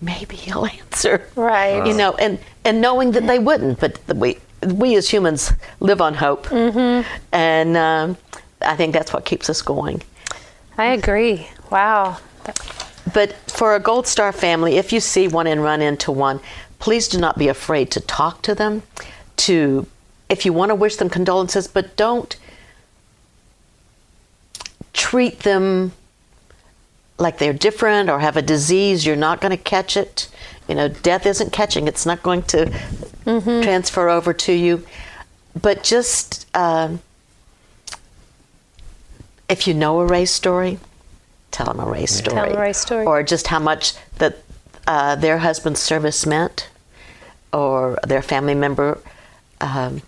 Maybe 0.00 0.36
he'll 0.36 0.66
answer. 0.80 1.26
Right. 1.34 1.86
You 1.86 1.94
know, 1.94 2.14
and, 2.16 2.38
and 2.64 2.80
knowing 2.80 3.12
that 3.12 3.26
they 3.26 3.38
wouldn't, 3.38 3.80
but 3.80 3.94
the- 4.06 4.14
we, 4.14 4.38
we 4.66 4.94
as 4.96 5.08
humans 5.08 5.52
live 5.80 6.00
on 6.00 6.14
hope. 6.14 6.46
Mm-hmm. 6.46 7.08
And 7.32 7.76
um, 7.76 8.16
I 8.60 8.76
think 8.76 8.92
that's 8.92 9.12
what 9.12 9.24
keeps 9.24 9.48
us 9.48 9.62
going. 9.62 10.02
I 10.78 10.86
agree. 10.92 11.48
Wow. 11.70 12.18
But 13.12 13.34
for 13.50 13.74
a 13.74 13.80
Gold 13.80 14.06
Star 14.06 14.32
family, 14.32 14.76
if 14.76 14.92
you 14.92 15.00
see 15.00 15.28
one 15.28 15.46
and 15.46 15.62
run 15.62 15.82
into 15.82 16.10
one, 16.10 16.40
please 16.78 17.08
do 17.08 17.18
not 17.18 17.38
be 17.38 17.48
afraid 17.48 17.90
to 17.92 18.00
talk 18.00 18.42
to 18.42 18.54
them. 18.54 18.82
To, 19.38 19.86
if 20.28 20.44
you 20.44 20.52
want 20.52 20.70
to 20.70 20.74
wish 20.74 20.96
them 20.96 21.10
condolences, 21.10 21.66
but 21.66 21.96
don't 21.96 22.36
treat 24.92 25.40
them 25.40 25.92
like 27.18 27.38
they're 27.38 27.52
different 27.52 28.10
or 28.10 28.20
have 28.20 28.36
a 28.36 28.42
disease. 28.42 29.06
You're 29.06 29.16
not 29.16 29.40
going 29.40 29.56
to 29.56 29.62
catch 29.62 29.96
it. 29.96 30.28
You 30.68 30.74
know, 30.74 30.88
death 30.88 31.26
isn't 31.26 31.52
catching. 31.52 31.88
It's 31.88 32.06
not 32.06 32.22
going 32.22 32.42
to 32.44 32.70
transfer 33.24 34.08
over 34.08 34.32
to 34.32 34.52
you. 34.52 34.84
But 35.60 35.82
just 35.82 36.46
um, 36.56 37.00
if 39.48 39.66
you 39.66 39.74
know 39.74 40.00
a 40.00 40.06
Ray 40.06 40.24
story, 40.24 40.78
tell 41.52 41.66
them 41.66 41.78
a 41.80 41.86
Ray 41.86 42.06
story. 42.06 42.34
Tell 42.34 42.44
'em 42.46 42.56
a 42.56 42.60
Ray 42.60 42.72
story. 42.72 43.06
Or 43.06 43.22
just 43.22 43.46
how 43.46 43.58
much 43.60 43.94
that 44.18 44.38
uh, 44.86 45.14
their 45.14 45.38
husband's 45.38 45.80
service 45.80 46.26
meant, 46.26 46.68
or 47.52 47.98
their 48.04 48.22
family 48.22 48.54
member, 48.54 48.98
um, 49.60 50.02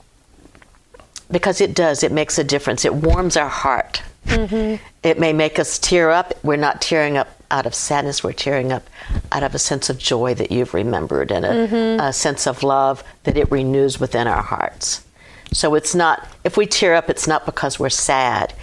because 1.31 1.61
it 1.61 1.75
does. 1.75 2.03
It 2.03 2.11
makes 2.13 2.39
a 2.39 2.45
difference. 2.45 2.85
It 2.85 2.95
warms 2.95 3.37
our 3.37 3.49
heart. 3.49 4.03
It 4.27 5.19
may 5.21 5.33
make 5.33 5.59
us 5.59 5.79
tear 5.79 6.11
up. 6.11 6.33
We're 6.43 6.57
not 6.57 6.81
tearing 6.81 7.17
up 7.17 7.29
out 7.51 7.67
of 7.67 7.75
sadness. 7.75 8.25
We're 8.25 8.33
tearing 8.33 8.73
up 8.73 8.89
out 9.31 9.43
of 9.45 9.55
a 9.55 9.59
sense 9.59 9.89
of 9.91 9.99
joy 9.99 10.35
that 10.35 10.51
you've 10.51 10.75
remembered 10.75 11.31
and 11.31 11.45
a, 11.45 12.07
a 12.07 12.13
sense 12.13 12.47
of 12.49 12.63
love 12.65 13.05
that 13.25 13.37
it 13.37 13.49
renews 13.53 14.01
within 14.01 14.27
our 14.27 14.43
hearts. 14.43 15.05
So 15.53 15.75
it's 15.77 15.95
not, 15.95 16.27
if 16.43 16.57
we 16.57 16.67
tear 16.67 16.95
up, 16.95 17.09
it's 17.11 17.29
not 17.29 17.47
because 17.47 17.79
we're 17.79 17.91
sad. 17.91 18.55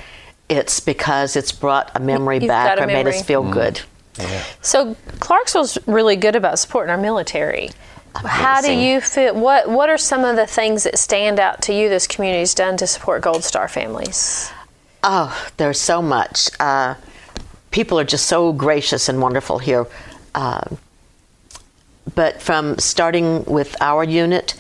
It's 0.52 0.82
because 0.82 1.36
it's 1.36 1.52
brought 1.54 1.92
a 1.96 2.00
memory 2.00 2.40
You've 2.40 2.50
back 2.50 2.76
got 2.76 2.80
a 2.80 2.84
or 2.84 2.88
made 2.88 3.08
us 3.08 3.16
memory. 3.16 3.24
feel 3.24 3.52
good. 3.52 3.82
So 4.62 4.96
Clarksville's 5.20 5.78
really 5.88 6.18
good 6.18 6.36
about 6.36 6.60
supporting 6.60 6.92
our 6.92 6.98
military. 6.98 7.70
How 8.16 8.62
do 8.62 8.74
you 8.74 9.00
feel? 9.00 9.34
What 9.34 9.70
What 9.70 9.90
are 9.90 9.98
some 9.98 10.26
of 10.26 10.36
the 10.36 10.46
things 10.46 10.84
that 10.84 11.00
stand 11.00 11.40
out 11.40 11.62
to 11.64 11.74
you? 11.74 11.88
This 11.88 12.06
community's 12.08 12.54
done 12.54 12.76
to 12.78 12.86
support 12.86 13.22
Gold 13.22 13.44
Star 13.46 13.70
families. 13.70 14.52
Oh, 15.04 15.50
there's 15.56 15.80
so 15.80 16.02
much. 16.02 16.50
Uh, 16.60 16.96
people 17.72 17.98
are 17.98 18.04
just 18.04 18.26
so 18.26 18.52
gracious 18.52 19.08
and 19.08 19.22
wonderful 19.22 19.60
here. 19.60 19.88
Uh, 20.36 20.62
but 22.14 22.42
from 22.42 22.78
starting 22.78 23.46
with 23.46 23.76
our 23.82 24.04
unit, 24.04 24.56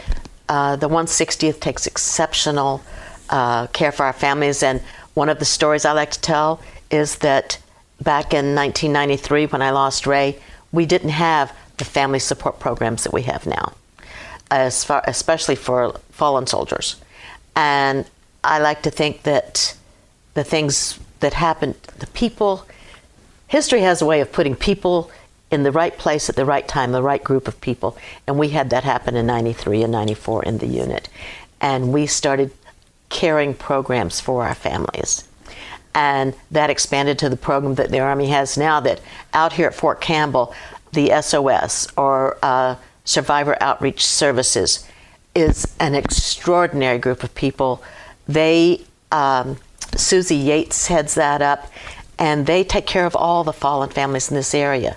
uh, 0.47 0.77
the 0.77 0.87
160th 0.87 1.59
takes 1.59 1.85
exceptional 1.85 2.81
uh, 3.29 3.67
care 3.67 3.91
for 3.91 4.05
our 4.05 4.13
families. 4.13 4.63
And 4.63 4.81
one 5.13 5.29
of 5.29 5.39
the 5.39 5.45
stories 5.45 5.85
I 5.85 5.91
like 5.91 6.11
to 6.11 6.21
tell 6.21 6.61
is 6.89 7.17
that 7.17 7.59
back 8.01 8.33
in 8.33 8.55
1993, 8.55 9.47
when 9.47 9.61
I 9.61 9.71
lost 9.71 10.07
Ray, 10.07 10.39
we 10.71 10.85
didn't 10.85 11.09
have 11.09 11.55
the 11.77 11.85
family 11.85 12.19
support 12.19 12.59
programs 12.59 13.03
that 13.03 13.13
we 13.13 13.23
have 13.23 13.45
now, 13.45 13.73
as 14.49 14.83
far, 14.83 15.03
especially 15.05 15.55
for 15.55 15.93
fallen 16.11 16.47
soldiers. 16.47 16.95
And 17.55 18.05
I 18.43 18.59
like 18.59 18.83
to 18.83 18.91
think 18.91 19.23
that 19.23 19.75
the 20.33 20.43
things 20.43 20.99
that 21.19 21.33
happened, 21.33 21.75
the 21.99 22.07
people, 22.07 22.65
history 23.47 23.81
has 23.81 24.01
a 24.01 24.05
way 24.05 24.21
of 24.21 24.31
putting 24.31 24.55
people 24.55 25.11
in 25.51 25.63
the 25.63 25.71
right 25.71 25.97
place 25.97 26.29
at 26.29 26.35
the 26.37 26.45
right 26.45 26.67
time, 26.67 26.93
the 26.93 27.03
right 27.03 27.23
group 27.23 27.47
of 27.47 27.59
people. 27.59 27.97
And 28.25 28.39
we 28.39 28.49
had 28.49 28.69
that 28.69 28.85
happen 28.85 29.15
in 29.15 29.27
93 29.27 29.83
and 29.83 29.91
94 29.91 30.43
in 30.43 30.59
the 30.59 30.67
unit. 30.67 31.09
And 31.59 31.91
we 31.91 32.07
started 32.07 32.51
caring 33.11 33.53
programs 33.53 34.19
for 34.19 34.43
our 34.43 34.55
families. 34.55 35.27
And 35.93 36.33
that 36.49 36.69
expanded 36.69 37.19
to 37.19 37.29
the 37.29 37.37
program 37.37 37.75
that 37.75 37.91
the 37.91 37.99
Army 37.99 38.27
has 38.27 38.57
now 38.57 38.79
that 38.79 39.01
out 39.33 39.53
here 39.53 39.67
at 39.67 39.75
Fort 39.75 40.01
Campbell, 40.01 40.55
the 40.93 41.11
SOS 41.21 41.87
or 41.97 42.37
uh, 42.41 42.75
Survivor 43.05 43.57
Outreach 43.61 44.05
Services 44.05 44.87
is 45.35 45.75
an 45.79 45.95
extraordinary 45.95 46.97
group 46.97 47.23
of 47.23 47.35
people. 47.35 47.83
They, 48.27 48.81
um, 49.11 49.57
Susie 49.95 50.35
Yates 50.35 50.87
heads 50.87 51.15
that 51.15 51.41
up, 51.41 51.71
and 52.17 52.45
they 52.45 52.63
take 52.63 52.85
care 52.85 53.05
of 53.05 53.15
all 53.15 53.43
the 53.43 53.53
fallen 53.53 53.89
families 53.89 54.29
in 54.29 54.35
this 54.35 54.53
area. 54.53 54.95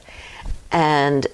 And 0.70 1.26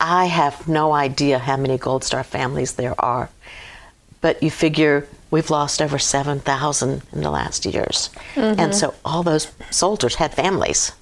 I 0.00 0.26
have 0.26 0.68
no 0.68 0.92
idea 0.92 1.38
how 1.38 1.56
many 1.56 1.78
Gold 1.78 2.02
Star 2.02 2.24
families 2.24 2.74
there 2.74 2.94
are, 2.98 3.30
but 4.20 4.42
you 4.42 4.50
figure 4.50 5.06
we've 5.34 5.50
lost 5.50 5.82
over 5.82 5.98
7,000 5.98 7.02
in 7.12 7.20
the 7.20 7.28
last 7.28 7.66
years. 7.66 8.08
And 8.60 8.72
so 8.72 8.94
all 9.04 9.24
those 9.24 9.50
soldiers 9.68 10.14
had 10.14 10.32
families. 10.32 10.92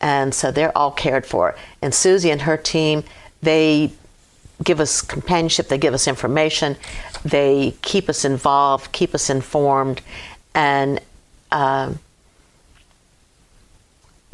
And 0.00 0.34
so 0.34 0.50
they're 0.50 0.76
all 0.76 0.90
cared 0.90 1.26
for. 1.26 1.54
And 1.82 1.94
Susie 1.94 2.30
and 2.30 2.40
her 2.40 2.56
team, 2.56 3.04
they 3.42 3.92
give 4.64 4.80
us 4.80 5.02
companionship, 5.02 5.68
they 5.68 5.76
give 5.76 5.92
us 5.92 6.08
information, 6.08 6.76
they 7.26 7.74
keep 7.82 8.08
us 8.08 8.24
involved, 8.24 8.90
keep 8.92 9.14
us 9.14 9.28
informed, 9.28 10.00
and 10.54 10.98
um, 11.52 11.98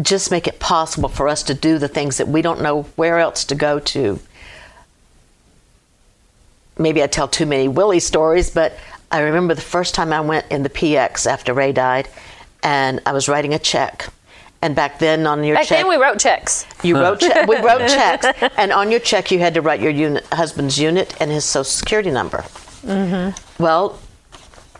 just 0.00 0.30
make 0.30 0.46
it 0.46 0.60
possible 0.60 1.08
for 1.08 1.26
us 1.26 1.42
to 1.42 1.54
do 1.54 1.78
the 1.78 1.88
things 1.88 2.18
that 2.18 2.28
we 2.28 2.40
don't 2.40 2.62
know 2.62 2.82
where 2.94 3.18
else 3.18 3.44
to 3.46 3.56
go 3.56 3.80
to. 3.80 4.20
Maybe 6.78 7.02
I 7.02 7.08
tell 7.08 7.26
too 7.26 7.46
many 7.46 7.66
Willie 7.66 8.00
stories, 8.00 8.50
but 8.50 8.76
I 9.14 9.20
remember 9.20 9.54
the 9.54 9.60
first 9.60 9.94
time 9.94 10.12
I 10.12 10.20
went 10.20 10.46
in 10.50 10.64
the 10.64 10.68
PX 10.68 11.24
after 11.30 11.54
Ray 11.54 11.70
died, 11.70 12.08
and 12.64 13.00
I 13.06 13.12
was 13.12 13.28
writing 13.28 13.54
a 13.54 13.60
check. 13.60 14.08
And 14.60 14.74
back 14.74 14.98
then, 14.98 15.24
on 15.24 15.44
your 15.44 15.54
Back 15.54 15.66
check, 15.68 15.78
then, 15.78 15.88
we 15.88 15.94
wrote 15.94 16.18
checks. 16.18 16.66
you 16.82 16.98
wrote 16.98 17.20
che- 17.20 17.44
we 17.46 17.56
wrote 17.58 17.86
checks, 17.98 18.26
and 18.56 18.72
on 18.72 18.90
your 18.90 18.98
check 18.98 19.30
you 19.30 19.38
had 19.38 19.54
to 19.54 19.60
write 19.62 19.80
your 19.80 19.92
unit, 19.92 20.24
husband's 20.32 20.80
unit 20.80 21.14
and 21.20 21.30
his 21.30 21.44
social 21.44 21.62
security 21.64 22.10
number. 22.10 22.38
Mm-hmm. 22.82 23.62
Well, 23.62 24.00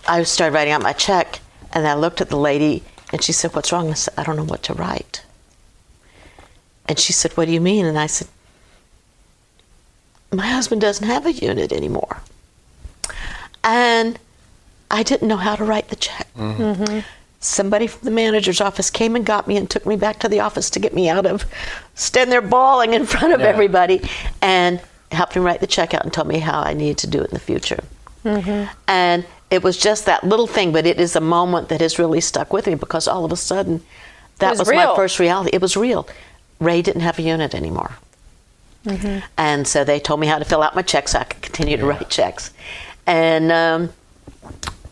I 0.08 0.24
started 0.24 0.52
writing 0.52 0.72
out 0.72 0.82
my 0.82 0.94
check, 0.94 1.38
and 1.72 1.86
I 1.86 1.94
looked 1.94 2.20
at 2.20 2.28
the 2.28 2.36
lady, 2.36 2.82
and 3.12 3.22
she 3.22 3.30
said, 3.32 3.54
"What's 3.54 3.70
wrong?" 3.70 3.88
I 3.88 3.94
said, 3.94 4.14
"I 4.18 4.24
don't 4.24 4.34
know 4.36 4.44
what 4.44 4.64
to 4.64 4.74
write." 4.74 5.22
And 6.88 6.98
she 6.98 7.12
said, 7.12 7.30
"What 7.36 7.44
do 7.46 7.52
you 7.52 7.60
mean?" 7.60 7.86
And 7.86 7.96
I 7.98 8.06
said, 8.08 8.26
"My 10.32 10.48
husband 10.48 10.80
doesn't 10.80 11.06
have 11.06 11.24
a 11.24 11.32
unit 11.32 11.72
anymore." 11.72 12.20
And 13.64 14.18
I 14.90 15.02
didn't 15.02 15.26
know 15.26 15.36
how 15.36 15.56
to 15.56 15.64
write 15.64 15.88
the 15.88 15.96
check. 15.96 16.28
Mm-hmm. 16.36 16.62
Mm-hmm. 16.62 16.98
Somebody 17.40 17.86
from 17.86 18.04
the 18.04 18.10
manager's 18.10 18.60
office 18.60 18.90
came 18.90 19.16
and 19.16 19.26
got 19.26 19.48
me 19.48 19.56
and 19.56 19.68
took 19.68 19.84
me 19.84 19.96
back 19.96 20.20
to 20.20 20.28
the 20.28 20.40
office 20.40 20.70
to 20.70 20.78
get 20.78 20.94
me 20.94 21.08
out 21.08 21.26
of 21.26 21.44
stand 21.94 22.30
there 22.30 22.40
bawling 22.40 22.94
in 22.94 23.04
front 23.04 23.34
of 23.34 23.40
Yeah. 23.40 23.46
everybody 23.46 24.00
and 24.40 24.80
helped 25.10 25.36
me 25.36 25.42
write 25.42 25.60
the 25.60 25.66
check 25.66 25.94
out 25.94 26.04
and 26.04 26.12
told 26.12 26.28
me 26.28 26.38
how 26.38 26.60
I 26.60 26.72
needed 26.74 26.98
to 26.98 27.06
do 27.06 27.20
it 27.20 27.30
in 27.30 27.34
the 27.34 27.40
future. 27.40 27.82
Mm-hmm. 28.24 28.72
And 28.88 29.26
it 29.50 29.62
was 29.62 29.76
just 29.76 30.06
that 30.06 30.24
little 30.24 30.46
thing, 30.46 30.72
but 30.72 30.86
it 30.86 30.98
is 30.98 31.14
a 31.16 31.20
moment 31.20 31.68
that 31.68 31.80
has 31.80 31.98
really 31.98 32.20
stuck 32.20 32.52
with 32.52 32.66
me 32.66 32.74
because 32.74 33.06
all 33.06 33.24
of 33.24 33.32
a 33.32 33.36
sudden, 33.36 33.82
that 34.38 34.50
was 34.50 34.60
was, 34.60 34.68
my 34.70 34.94
first 34.96 35.18
reality. 35.18 35.50
It 35.52 35.60
was 35.60 35.76
real. 35.76 36.08
Ray 36.60 36.82
didn't 36.82 37.02
have 37.02 37.18
a 37.18 37.22
unit 37.22 37.54
anymore. 37.54 37.92
And 39.38 39.66
so 39.66 39.84
they 39.84 40.00
told 40.00 40.20
me 40.20 40.26
how 40.26 40.38
to 40.38 40.44
fill 40.44 40.62
out 40.62 40.74
my 40.74 40.82
checks 40.82 41.12
so 41.12 41.20
I 41.20 41.24
could 41.24 41.42
continue 41.42 41.76
to 41.76 41.86
write 41.86 42.10
checks. 42.10 42.50
And, 43.06 43.52
um, 43.52 43.90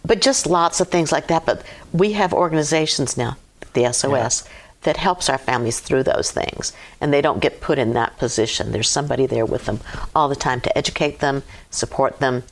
but 0.05 0.21
just 0.21 0.47
lots 0.47 0.81
of 0.81 0.89
things 0.89 1.13
like 1.13 1.29
that. 1.29 1.47
But 1.47 1.63
we 1.93 2.13
have 2.13 2.33
organizations 2.33 3.17
now, 3.17 3.37
the 3.75 3.93
SOS, 3.93 4.47
that 4.83 4.97
helps 4.97 5.29
our 5.29 5.39
families 5.39 5.81
through 5.81 6.03
those 6.03 6.31
things. 6.31 6.73
And 7.01 7.13
they 7.13 7.21
don't 7.21 7.41
get 7.41 7.61
put 7.61 7.79
in 7.79 7.95
that 7.95 8.19
position. 8.19 8.73
There's 8.73 8.89
somebody 8.89 9.27
there 9.27 9.47
with 9.47 9.67
them 9.67 9.81
all 10.15 10.29
the 10.29 10.37
time 10.37 10.61
to 10.63 10.79
educate 10.79 11.21
them, 11.21 11.43
support 11.71 12.19
them. 12.19 12.43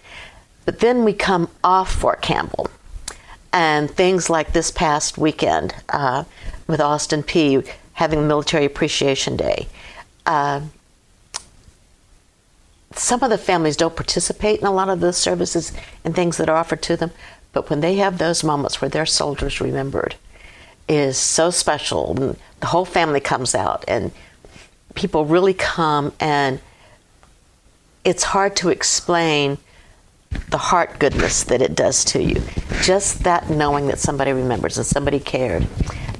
But 0.65 0.81
then 0.81 1.05
we 1.05 1.13
come 1.13 1.49
off 1.65 1.93
Fort 1.93 2.23
Campbell. 2.23 2.71
And 3.53 3.91
things 3.91 4.31
like 4.31 4.53
this 4.53 4.71
past 4.71 5.19
weekend 5.19 5.75
uh, 5.89 6.23
with 6.69 6.81
Austin 6.81 7.25
Peay 7.25 7.69
having 7.95 8.29
Military 8.29 8.65
Appreciation 8.65 9.37
Day. 9.37 9.67
Uh, 10.25 10.61
some 13.01 13.23
of 13.23 13.31
the 13.31 13.39
families 13.39 13.77
don't 13.77 13.97
participate 13.97 14.61
in 14.61 14.67
a 14.67 14.73
lot 14.73 14.91
of 14.91 15.01
the 15.01 15.13
services 15.13 15.73
and 16.05 16.15
things 16.15 16.37
that 16.37 16.51
are 16.51 16.57
offered 16.57 16.83
to 16.83 16.97
them, 16.97 17.11
but 17.53 17.71
when 17.71 17.81
they 17.81 17.97
have 17.97 18.19
those 18.19 18.45
moments 18.45 18.81
where 18.81 18.91
their 18.91 19.07
soldiers 19.07 19.61
remembered, 19.61 20.17
is 20.87 21.17
so 21.17 21.51
special. 21.51 22.11
And 22.11 22.37
the 22.61 22.67
whole 22.67 22.85
family 22.85 23.21
comes 23.21 23.55
out, 23.55 23.85
and 23.89 24.13
people 24.95 25.25
really 25.25 25.55
come, 25.55 26.13
and 26.21 26.61
it's 28.05 28.25
hard 28.25 28.55
to 28.57 28.69
explain 28.69 29.57
the 30.51 30.59
heart 30.59 30.99
goodness 30.99 31.45
that 31.45 31.63
it 31.63 31.75
does 31.75 32.05
to 32.05 32.23
you. 32.23 32.43
Just 32.83 33.25
that 33.25 33.49
knowing 33.49 33.87
that 33.87 33.99
somebody 33.99 34.33
remembers 34.33 34.77
and 34.77 34.87
somebody 34.87 35.21
cared 35.21 35.67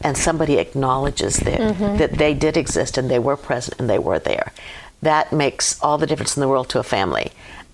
and 0.03 0.17
somebody 0.17 0.59
acknowledges 0.59 1.37
that, 1.37 1.61
mm-hmm. 1.61 1.99
that 1.99 2.13
they 2.13 2.33
did 2.33 2.57
exist 2.57 2.97
and 2.97 3.11
they 3.11 3.19
were 3.19 3.37
present 3.37 3.79
and 3.79 3.89
they 3.89 3.99
were 3.99 4.19
there. 4.19 4.53
That 5.03 5.33
makes 5.33 5.81
all 5.83 5.99
the 5.99 6.07
difference 6.07 6.37
in 6.37 6.41
the 6.41 6.49
world 6.49 6.69
to 6.71 6.79
a 6.79 6.83
family. 6.83 7.33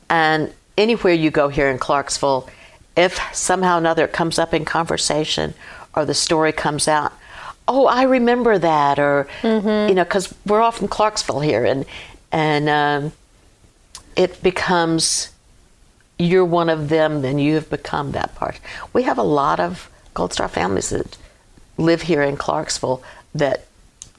And 0.08 0.52
anywhere 0.78 1.14
you 1.14 1.30
go 1.30 1.48
here 1.48 1.68
in 1.68 1.78
Clarksville, 1.78 2.48
if 2.96 3.20
somehow 3.34 3.76
or 3.76 3.78
another 3.78 4.04
it 4.04 4.12
comes 4.12 4.38
up 4.38 4.54
in 4.54 4.64
conversation 4.64 5.54
or 5.94 6.04
the 6.04 6.14
story 6.14 6.52
comes 6.52 6.88
out, 6.88 7.12
oh, 7.68 7.86
I 7.86 8.04
remember 8.04 8.58
that, 8.58 8.98
or, 8.98 9.26
you 9.42 9.94
know, 9.94 10.04
because 10.04 10.32
we're 10.46 10.60
all 10.60 10.70
from 10.70 10.86
Clarksville 10.86 11.40
here, 11.40 11.64
and, 11.64 11.84
and 12.30 12.68
um, 12.68 13.12
it 14.14 14.40
becomes 14.42 15.32
you're 16.18 16.44
one 16.44 16.68
of 16.68 16.88
them, 16.88 17.22
then 17.22 17.38
you 17.38 17.54
have 17.54 17.68
become 17.68 18.12
that 18.12 18.34
part. 18.34 18.58
We 18.92 19.02
have 19.02 19.18
a 19.18 19.22
lot 19.22 19.60
of 19.60 19.90
Gold 20.14 20.32
Star 20.32 20.48
families 20.48 20.90
that 20.90 21.18
live 21.76 22.02
here 22.02 22.22
in 22.22 22.36
Clarksville 22.36 23.02
that 23.34 23.66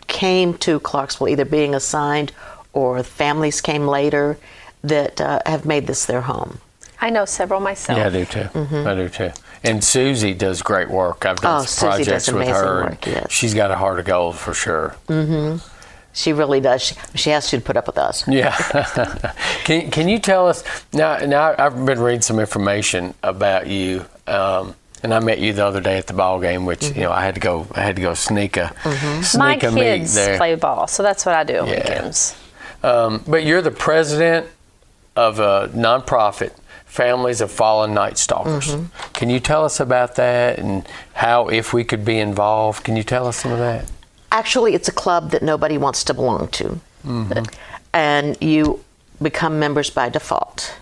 came 0.07 0.53
to 0.59 0.79
Clarksville 0.79 1.27
either 1.29 1.45
being 1.45 1.73
assigned 1.73 2.31
or 2.77 3.01
families 3.03 3.59
came 3.61 3.87
later 3.87 4.37
that 4.83 5.19
uh, 5.19 5.39
have 5.45 5.65
made 5.65 5.87
this 5.87 6.05
their 6.05 6.21
home. 6.21 6.59
I 7.01 7.09
know 7.09 7.25
several 7.25 7.59
myself. 7.59 7.97
Yeah, 7.97 8.07
I 8.07 8.09
do 8.09 8.25
too. 8.25 8.47
I 8.89 8.95
do 8.95 9.09
too. 9.09 9.31
And 9.63 9.83
Susie 9.83 10.33
does 10.35 10.61
great 10.61 10.89
work. 10.89 11.25
I've 11.25 11.37
done 11.37 11.61
Oh, 11.61 11.65
some 11.65 11.91
Susie 11.91 12.03
projects 12.05 12.25
does 12.27 12.33
with 12.33 12.43
amazing 12.47 12.63
her. 12.67 12.83
work, 12.83 13.05
yes. 13.07 13.31
She's 13.31 13.53
got 13.55 13.71
a 13.71 13.75
heart 13.75 13.99
of 13.99 14.05
gold 14.05 14.35
for 14.35 14.53
sure. 14.53 14.95
Mm-hmm. 15.07 15.57
She 16.13 16.33
really 16.33 16.59
does. 16.59 16.81
She, 16.83 16.95
she 17.15 17.29
has 17.31 17.49
to 17.49 17.59
put 17.61 17.77
up 17.77 17.85
with 17.87 17.97
us. 17.97 18.27
Yeah. 18.27 18.55
can 19.63 19.89
Can 19.91 20.07
you 20.07 20.19
tell 20.19 20.47
us 20.47 20.63
now? 20.93 21.17
Now 21.17 21.55
I've 21.57 21.85
been 21.85 21.99
reading 21.99 22.21
some 22.21 22.39
information 22.39 23.13
about 23.23 23.67
you, 23.67 24.05
um, 24.25 24.73
and 25.03 25.13
I 25.13 25.19
met 25.19 25.37
you 25.39 25.53
the 25.53 25.65
other 25.65 25.81
day 25.81 25.97
at 25.97 26.07
the 26.07 26.13
ball 26.13 26.39
game, 26.39 26.65
which 26.65 26.79
Mm-hmm. 26.81 26.97
you 26.99 27.05
know 27.05 27.11
I 27.11 27.21
had 27.23 27.35
to 27.35 27.41
go. 27.41 27.67
I 27.75 27.81
had 27.81 27.95
to 27.97 28.01
go 28.01 28.13
sneak 28.15 28.57
a 28.57 28.73
sneak 29.23 29.39
My 29.39 29.53
a 29.67 29.71
meet 29.71 29.81
kids 29.99 30.15
there. 30.15 30.37
play 30.37 30.55
ball, 30.55 30.87
so 30.87 31.03
that's 31.03 31.23
what 31.25 31.35
I 31.35 31.43
do 31.43 31.59
on 31.59 31.67
Yeah. 31.67 31.75
weekends. 31.75 32.35
Um, 32.83 33.23
but 33.27 33.43
you're 33.43 33.61
the 33.61 33.71
president 33.71 34.47
of 35.15 35.39
a 35.39 35.69
nonprofit, 35.73 36.53
Families 36.85 37.41
of 37.41 37.51
Fallen 37.51 37.93
Night 37.93 38.17
Stalkers. 38.17 38.75
Mm-hmm. 38.75 39.13
Can 39.13 39.29
you 39.29 39.39
tell 39.39 39.65
us 39.65 39.79
about 39.79 40.15
that 40.15 40.59
and 40.59 40.87
how, 41.13 41.47
if 41.47 41.73
we 41.73 41.83
could 41.83 42.05
be 42.05 42.19
involved? 42.19 42.83
Can 42.83 42.95
you 42.95 43.03
tell 43.03 43.27
us 43.27 43.37
some 43.37 43.51
of 43.51 43.59
that? 43.59 43.91
Actually, 44.31 44.73
it's 44.73 44.87
a 44.87 44.91
club 44.93 45.31
that 45.31 45.41
nobody 45.41 45.77
wants 45.77 46.03
to 46.05 46.13
belong 46.13 46.47
to. 46.49 46.79
And 47.93 48.37
you 48.41 48.83
become 49.21 49.59
members 49.59 49.89
by 49.89 50.09
default. 50.09 50.77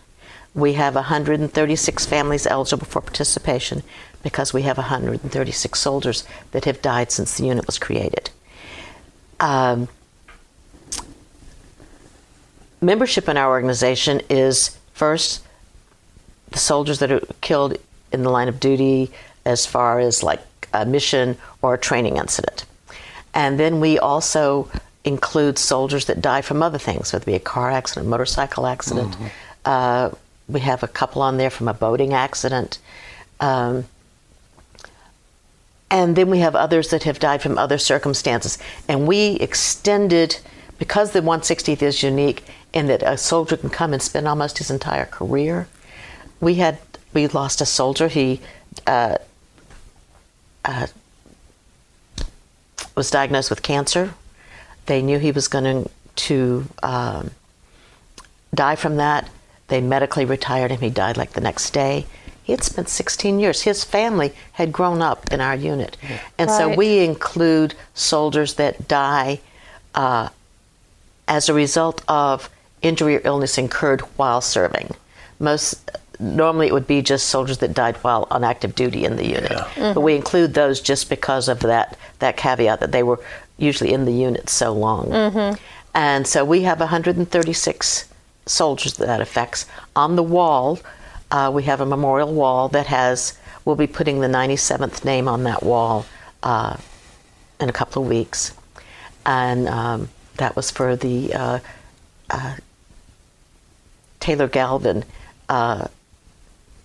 We 0.53 0.73
have 0.73 0.95
136 0.95 2.05
families 2.05 2.47
eligible 2.47 2.85
for 2.85 3.01
participation 3.01 3.83
because 4.23 4.53
we 4.53 4.63
have 4.63 4.77
136 4.77 5.79
soldiers 5.79 6.25
that 6.51 6.65
have 6.65 6.81
died 6.81 7.11
since 7.11 7.37
the 7.37 7.45
unit 7.45 7.65
was 7.67 7.77
created. 7.77 8.31
Um, 9.39 9.87
membership 12.81 13.29
in 13.29 13.37
our 13.37 13.49
organization 13.49 14.21
is 14.29 14.77
first 14.93 15.43
the 16.51 16.59
soldiers 16.59 16.99
that 16.99 17.11
are 17.11 17.21
killed 17.41 17.77
in 18.11 18.23
the 18.23 18.29
line 18.29 18.47
of 18.47 18.59
duty 18.59 19.11
as 19.45 19.65
far 19.65 19.99
as 19.99 20.23
like 20.23 20.41
a 20.73 20.85
mission 20.85 21.37
or 21.61 21.73
a 21.73 21.77
training 21.77 22.17
incident. 22.17 22.65
And 23.33 23.59
then 23.59 23.79
we 23.79 23.99
also 23.99 24.69
include 25.03 25.57
soldiers 25.59 26.05
that 26.05 26.21
die 26.21 26.41
from 26.41 26.63
other 26.63 26.77
things, 26.77 27.13
whether 27.13 27.23
it 27.23 27.25
be 27.25 27.35
a 27.35 27.39
car 27.39 27.69
accident, 27.69 28.07
motorcycle 28.07 28.65
accident. 28.65 29.15
Uh, 29.65 30.09
we 30.47 30.59
have 30.61 30.83
a 30.83 30.87
couple 30.87 31.21
on 31.21 31.37
there 31.37 31.49
from 31.49 31.67
a 31.67 31.73
boating 31.73 32.13
accident. 32.13 32.79
Um, 33.39 33.85
and 35.91 36.15
then 36.15 36.29
we 36.29 36.39
have 36.39 36.55
others 36.55 36.89
that 36.89 37.03
have 37.03 37.19
died 37.19 37.41
from 37.41 37.57
other 37.57 37.77
circumstances. 37.77 38.57
And 38.87 39.07
we 39.07 39.35
extended, 39.35 40.39
because 40.79 41.11
the 41.11 41.21
160th 41.21 41.81
is 41.81 42.01
unique 42.01 42.43
in 42.75 42.87
that 42.87 43.01
a 43.01 43.17
soldier 43.17 43.57
can 43.57 43.69
come 43.69 43.93
and 43.93 44.01
spend 44.01 44.27
almost 44.27 44.59
his 44.59 44.69
entire 44.69 45.05
career. 45.05 45.67
We 46.39 46.55
had 46.55 46.77
we 47.13 47.27
lost 47.27 47.61
a 47.61 47.65
soldier. 47.65 48.09
He 48.09 48.41
uh, 48.85 49.17
uh, 50.65 50.87
was 52.95 53.09
diagnosed 53.09 53.49
with 53.49 53.63
cancer. 53.63 54.13
They 54.85 55.01
knew 55.01 55.17
he 55.17 55.31
was 55.31 55.47
going 55.47 55.89
to 56.15 56.65
um, 56.83 57.31
die 58.53 58.75
from 58.75 58.97
that. 58.97 59.29
They 59.69 59.81
medically 59.81 60.25
retired 60.25 60.71
him. 60.71 60.81
He 60.81 60.89
died 60.89 61.17
like 61.17 61.31
the 61.31 61.41
next 61.41 61.71
day. 61.71 62.05
He 62.43 62.51
had 62.51 62.63
spent 62.63 62.89
16 62.89 63.39
years. 63.39 63.63
His 63.63 63.83
family 63.83 64.33
had 64.51 64.71
grown 64.71 65.01
up 65.01 65.31
in 65.31 65.41
our 65.41 65.55
unit. 65.55 65.97
And 66.37 66.51
so 66.51 66.75
we 66.75 66.99
include 66.99 67.73
soldiers 67.95 68.55
that 68.55 68.87
die 68.87 69.39
uh, 69.95 70.29
as 71.27 71.49
a 71.49 71.55
result 71.55 72.03
of 72.07 72.49
injury 72.85 73.17
or 73.17 73.21
illness 73.25 73.57
incurred 73.57 74.01
while 74.17 74.41
serving. 74.41 74.91
Most 75.39 75.89
normally 76.19 76.67
it 76.67 76.73
would 76.73 76.87
be 76.87 77.01
just 77.01 77.27
soldiers 77.27 77.57
that 77.57 77.73
died 77.73 77.97
while 77.97 78.25
on 78.31 78.43
active 78.43 78.73
duty 78.73 79.03
in 79.03 79.17
the 79.17 79.27
unit, 79.27 79.51
but 79.93 80.01
we 80.01 80.15
include 80.15 80.53
those 80.53 80.79
just 80.79 81.09
because 81.09 81.49
of 81.49 81.59
that 81.61 81.97
that 82.19 82.37
caveat 82.37 82.79
that 82.79 82.91
they 82.93 83.03
were 83.03 83.19
usually 83.57 83.91
in 83.93 84.05
the 84.05 84.13
unit 84.13 84.49
so 84.49 84.71
long. 84.73 85.11
And 85.93 86.27
so 86.27 86.43
we 86.45 86.61
have 86.63 86.79
136 86.79 88.05
soldiers 88.45 88.93
that 88.95 89.07
that 89.07 89.21
affects. 89.21 89.65
On 89.95 90.15
the 90.15 90.23
wall, 90.23 90.79
uh, 91.31 91.49
we 91.53 91.63
have 91.63 91.81
a 91.81 91.85
memorial 91.85 92.33
wall 92.33 92.69
that 92.69 92.87
has. 92.87 93.37
We'll 93.65 93.75
be 93.75 93.87
putting 93.87 94.21
the 94.21 94.27
97th 94.27 95.03
name 95.03 95.27
on 95.27 95.43
that 95.43 95.63
wall 95.63 96.05
uh, 96.43 96.77
in 97.59 97.67
a 97.67 97.73
couple 97.73 98.03
of 98.03 98.07
weeks, 98.09 98.53
and 99.25 99.67
um, 99.67 100.09
that 100.37 100.55
was 100.55 100.69
for 100.69 100.95
the 100.95 101.33
uh, 101.33 101.59
uh, 102.29 102.55
Taylor 104.25 104.47
Galvin. 104.47 105.03
Uh, 105.47 105.87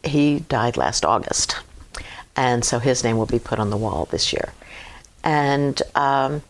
he 0.05 0.41
died 0.41 0.77
last 0.77 1.07
August, 1.07 1.57
and 2.37 2.63
so 2.65 2.79
his 2.79 3.03
name 3.03 3.17
will 3.17 3.25
be 3.25 3.39
put 3.39 3.59
on 3.59 3.71
the 3.71 3.79
wall 3.79 4.07
this 4.11 4.31
year. 4.31 4.53
And 5.25 5.81
um, 5.95 6.43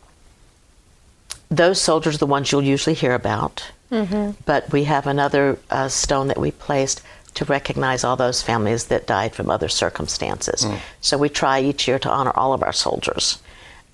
those 1.49 1.81
soldiers 1.81 2.17
are 2.17 2.19
the 2.19 2.27
ones 2.27 2.51
you'll 2.51 2.63
usually 2.63 2.95
hear 2.95 3.15
about. 3.15 3.71
But 4.47 4.73
we 4.73 4.85
have 4.85 5.07
another 5.07 5.59
uh, 5.71 5.89
stone 5.89 6.27
that 6.29 6.39
we 6.39 6.51
placed 6.51 7.03
to 7.35 7.45
recognize 7.45 8.03
all 8.03 8.17
those 8.17 8.43
families 8.43 8.87
that 8.87 9.07
died 9.07 9.33
from 9.33 9.49
other 9.49 9.69
circumstances. 9.69 10.67
So 11.01 11.17
we 11.19 11.29
try 11.29 11.61
each 11.61 11.87
year 11.89 11.99
to 12.01 12.11
honor 12.11 12.33
all 12.35 12.53
of 12.53 12.63
our 12.65 12.73
soldiers, 12.73 13.39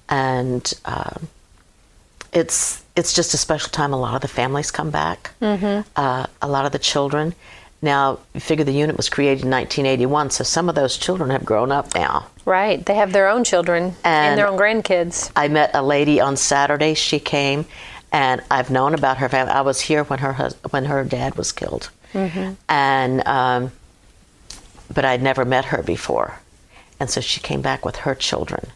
and 0.09 0.73
um, 0.87 1.29
it's 2.33 2.83
it's 2.97 3.13
just 3.13 3.35
a 3.35 3.37
special 3.37 3.71
time. 3.71 3.93
A 3.93 3.99
lot 4.01 4.15
of 4.15 4.21
the 4.23 4.29
families 4.29 4.71
come 4.71 4.91
back, 4.91 5.31
uh, 5.43 6.27
a 6.43 6.49
lot 6.49 6.65
of 6.67 6.73
the 6.73 6.79
children, 6.79 7.35
Now, 7.83 8.19
you 8.35 8.41
figure 8.41 8.65
the 8.65 8.73
unit 8.73 8.97
was 8.97 9.09
created 9.11 9.45
in 9.45 9.51
1981, 9.51 10.31
so 10.31 10.45
some 10.45 10.69
of 10.71 10.75
those 10.75 10.97
children 10.97 11.29
have 11.31 11.45
grown 11.45 11.71
up 11.71 11.95
now. 11.95 12.27
Right. 12.47 12.85
They 12.85 12.95
have 12.95 13.13
their 13.13 13.29
own 13.29 13.45
children 13.45 13.83
and, 14.03 14.31
And- 14.31 14.39
their 14.39 14.49
own 14.49 14.59
grandkids. 14.59 15.31
I 15.37 15.49
met 15.49 15.71
a 15.75 15.83
lady 15.83 16.19
on 16.21 16.37
Saturday. 16.39 16.95
She 16.95 17.19
came, 17.21 17.67
and 18.13 18.41
I've 18.51 18.71
known 18.71 18.95
about 18.95 19.19
her 19.19 19.29
family. 19.29 19.53
I 19.53 19.61
was 19.61 19.81
here 19.83 20.05
when 20.05 20.21
her 20.21 20.33
hus- 20.33 20.57
when 20.71 20.87
her 20.87 21.05
dad 21.05 21.35
was 21.37 21.53
killed, 21.53 21.91
and 22.69 23.27
um, 23.29 23.73
but 24.93 25.05
I'd 25.05 25.23
never 25.23 25.45
met 25.45 25.67
her 25.67 25.83
before, 25.83 26.39
and 26.99 27.11
so 27.11 27.21
she 27.21 27.41
came 27.41 27.61
back 27.61 27.85
with 27.85 27.97
her 27.97 28.15
children, 28.15 28.69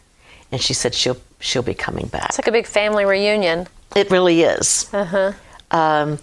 and 0.51 0.61
she 0.61 0.73
said 0.73 0.93
she'll 0.93 1.17
she'll 1.39 1.63
be 1.63 1.73
coming 1.73 2.07
back. 2.07 2.29
It's 2.29 2.37
like 2.37 2.47
a 2.47 2.51
big 2.51 2.67
family 2.67 3.05
reunion. 3.05 3.67
It 3.95 4.09
really 4.11 4.41
is. 4.43 4.89
Uh-huh. 4.93 5.33
Um, 5.71 6.19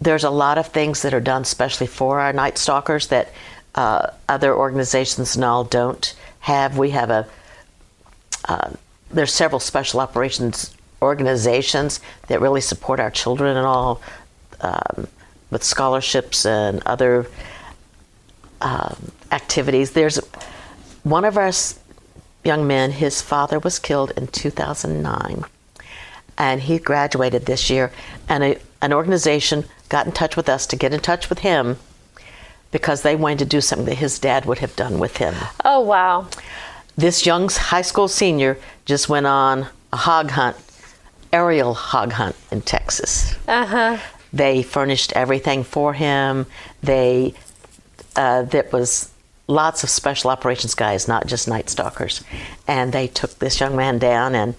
there's 0.00 0.24
a 0.24 0.30
lot 0.30 0.58
of 0.58 0.66
things 0.68 1.02
that 1.02 1.14
are 1.14 1.20
done 1.20 1.42
especially 1.42 1.86
for 1.86 2.20
our 2.20 2.32
Night 2.32 2.58
Stalkers 2.58 3.06
that 3.08 3.32
uh, 3.74 4.10
other 4.28 4.54
organizations 4.54 5.36
and 5.36 5.44
all 5.44 5.64
don't 5.64 6.14
have. 6.40 6.76
We 6.78 6.90
have 6.90 7.10
a 7.10 7.26
uh, 8.46 8.70
there's 9.10 9.32
several 9.32 9.60
special 9.60 10.00
operations 10.00 10.74
organizations 11.00 12.00
that 12.28 12.40
really 12.40 12.60
support 12.60 13.00
our 13.00 13.10
children 13.10 13.56
and 13.56 13.66
all 13.66 14.00
um, 14.60 15.08
with 15.50 15.62
scholarships 15.64 16.46
and 16.46 16.80
other 16.86 17.26
um, 18.60 19.10
activities. 19.32 19.90
There's 19.92 20.18
one 21.02 21.24
of 21.24 21.36
our 21.36 21.48
s- 21.48 21.78
young 22.44 22.66
men. 22.66 22.92
His 22.92 23.22
father 23.22 23.58
was 23.58 23.78
killed 23.78 24.12
in 24.16 24.26
2009 24.28 25.44
and 26.38 26.62
he 26.62 26.78
graduated 26.78 27.46
this 27.46 27.70
year. 27.70 27.92
And 28.28 28.42
a, 28.42 28.58
an 28.80 28.92
organization 28.92 29.64
got 29.88 30.06
in 30.06 30.12
touch 30.12 30.36
with 30.36 30.48
us 30.48 30.66
to 30.66 30.76
get 30.76 30.92
in 30.92 31.00
touch 31.00 31.28
with 31.28 31.40
him 31.40 31.78
because 32.70 33.02
they 33.02 33.14
wanted 33.14 33.40
to 33.40 33.44
do 33.44 33.60
something 33.60 33.86
that 33.86 33.96
his 33.96 34.18
dad 34.18 34.46
would 34.46 34.58
have 34.58 34.74
done 34.74 34.98
with 34.98 35.18
him. 35.18 35.34
Oh, 35.64 35.80
wow. 35.80 36.28
This 36.96 37.26
young 37.26 37.48
high 37.48 37.82
school 37.82 38.08
senior 38.08 38.58
just 38.86 39.08
went 39.08 39.26
on 39.26 39.66
a 39.92 39.96
hog 39.96 40.30
hunt, 40.30 40.56
aerial 41.32 41.74
hog 41.74 42.12
hunt 42.12 42.34
in 42.50 42.62
Texas. 42.62 43.36
Uh 43.46 43.66
huh. 43.66 43.98
They 44.32 44.62
furnished 44.62 45.12
everything 45.12 45.62
for 45.62 45.92
him. 45.92 46.46
They 46.82 47.34
uh, 48.16 48.42
there 48.42 48.68
was 48.72 49.11
lots 49.46 49.82
of 49.82 49.90
special 49.90 50.30
operations 50.30 50.74
guys, 50.74 51.08
not 51.08 51.26
just 51.26 51.48
night 51.48 51.68
stalkers, 51.68 52.24
and 52.66 52.92
they 52.92 53.08
took 53.08 53.38
this 53.38 53.60
young 53.60 53.76
man 53.76 53.98
down, 53.98 54.34
and 54.34 54.54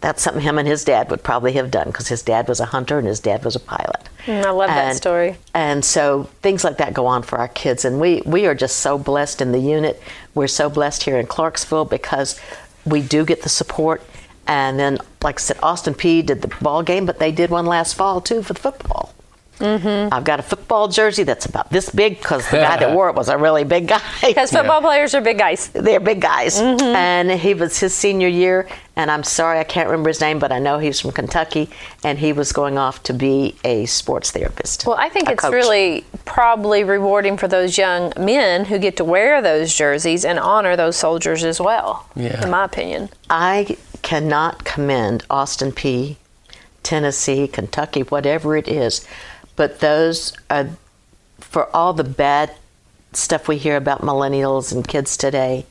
that's 0.00 0.22
something 0.22 0.42
him 0.42 0.58
and 0.58 0.66
his 0.66 0.84
dad 0.84 1.10
would 1.10 1.22
probably 1.22 1.52
have 1.52 1.70
done 1.70 1.88
because 1.88 2.08
his 2.08 2.22
dad 2.22 2.48
was 2.48 2.58
a 2.58 2.66
hunter 2.66 2.98
and 2.98 3.06
his 3.06 3.20
dad 3.20 3.44
was 3.44 3.54
a 3.54 3.60
pilot. 3.60 4.08
Mm, 4.24 4.44
I 4.44 4.50
love 4.50 4.68
that 4.68 4.96
story. 4.96 5.36
And 5.52 5.84
so 5.84 6.24
things 6.42 6.64
like 6.64 6.78
that 6.78 6.94
go 6.94 7.06
on 7.06 7.22
for 7.22 7.38
our 7.38 7.48
kids, 7.48 7.84
and 7.84 8.00
we 8.00 8.22
we 8.24 8.46
are 8.46 8.54
just 8.54 8.78
so 8.78 8.98
blessed 8.98 9.40
in 9.40 9.52
the 9.52 9.58
unit. 9.58 10.00
We're 10.34 10.46
so 10.46 10.70
blessed 10.70 11.02
here 11.02 11.18
in 11.18 11.26
Clarksville 11.26 11.86
because 11.86 12.40
we 12.84 13.02
do 13.02 13.24
get 13.24 13.42
the 13.42 13.48
support. 13.48 14.02
And 14.46 14.80
then, 14.80 14.98
like 15.22 15.38
I 15.38 15.42
said, 15.42 15.58
Austin 15.62 15.94
Peay 15.94 16.26
did 16.26 16.42
the 16.42 16.48
ball 16.60 16.82
game, 16.82 17.06
but 17.06 17.18
they 17.18 17.30
did 17.30 17.50
one 17.50 17.66
last 17.66 17.94
fall 17.94 18.20
too 18.20 18.42
for 18.42 18.52
the 18.52 18.60
football. 18.60 19.14
Mm-hmm. 19.60 20.12
I've 20.12 20.24
got 20.24 20.40
a 20.40 20.42
football 20.42 20.88
jersey 20.88 21.22
that's 21.22 21.46
about 21.46 21.70
this 21.70 21.90
big 21.90 22.18
because 22.18 22.48
the 22.50 22.56
guy 22.56 22.78
that 22.78 22.90
wore 22.94 23.08
it 23.10 23.14
was 23.14 23.28
a 23.28 23.38
really 23.38 23.64
big 23.64 23.88
guy. 23.88 24.00
Because 24.30 24.50
football 24.52 24.80
players 24.80 25.14
are 25.14 25.20
big 25.20 25.38
guys. 25.38 25.68
They're 25.68 26.00
big 26.00 26.20
guys. 26.20 26.58
And 26.60 27.30
he 27.30 27.54
was 27.54 27.78
his 27.78 27.94
senior 27.94 28.28
year, 28.28 28.68
and 28.96 29.10
I'm 29.10 29.22
sorry 29.24 29.58
I 29.58 29.64
can't 29.64 29.88
remember 29.88 30.08
his 30.08 30.20
name, 30.20 30.38
but 30.38 30.52
I 30.52 30.58
know 30.58 30.78
he's 30.78 31.00
from 31.00 31.10
Kentucky, 31.12 31.68
and 32.04 32.18
he 32.18 32.32
was 32.32 32.52
going 32.52 32.78
off 32.78 33.02
to 33.04 33.12
be 33.12 33.56
a 33.64 33.86
sports 33.86 34.30
therapist. 34.30 34.86
Well, 34.86 34.96
I 34.96 35.08
think 35.08 35.28
it's 35.28 35.42
coach. 35.42 35.52
really 35.52 36.04
probably 36.24 36.84
rewarding 36.84 37.36
for 37.36 37.48
those 37.48 37.76
young 37.76 38.12
men 38.18 38.64
who 38.66 38.78
get 38.78 38.96
to 38.98 39.04
wear 39.04 39.42
those 39.42 39.74
jerseys 39.74 40.24
and 40.24 40.38
honor 40.38 40.76
those 40.76 40.96
soldiers 40.96 41.44
as 41.44 41.60
well. 41.60 42.06
Yeah. 42.14 42.42
In 42.42 42.50
my 42.50 42.64
opinion. 42.64 43.08
I 43.28 43.76
cannot 44.02 44.64
commend 44.64 45.24
Austin 45.28 45.72
Peay, 45.72 46.16
Tennessee, 46.82 47.46
Kentucky, 47.48 48.02
whatever 48.02 48.56
it 48.56 48.68
is, 48.68 49.06
but 49.60 49.80
those 49.80 50.32
are 50.48 50.70
for 51.38 51.68
all 51.76 51.92
the 51.92 52.02
bad 52.02 52.50
stuff 53.12 53.46
we 53.46 53.58
hear 53.58 53.76
about 53.76 54.00
millennials 54.00 54.72
and 54.72 54.88
kids 54.88 55.18
today. 55.18 55.66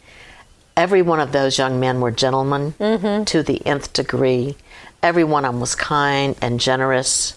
Every 0.77 1.01
one 1.01 1.19
of 1.19 1.31
those 1.31 1.57
young 1.57 1.79
men 1.79 1.99
were 1.99 2.11
gentlemen 2.11 2.73
mm-hmm. 2.73 3.23
to 3.23 3.41
the 3.41 3.65
nth 3.65 3.91
degree. 3.93 4.55
Every 5.01 5.23
one 5.23 5.43
of 5.43 5.53
them 5.53 5.59
was 5.59 5.73
kind 5.73 6.35
and 6.39 6.59
generous, 6.59 7.35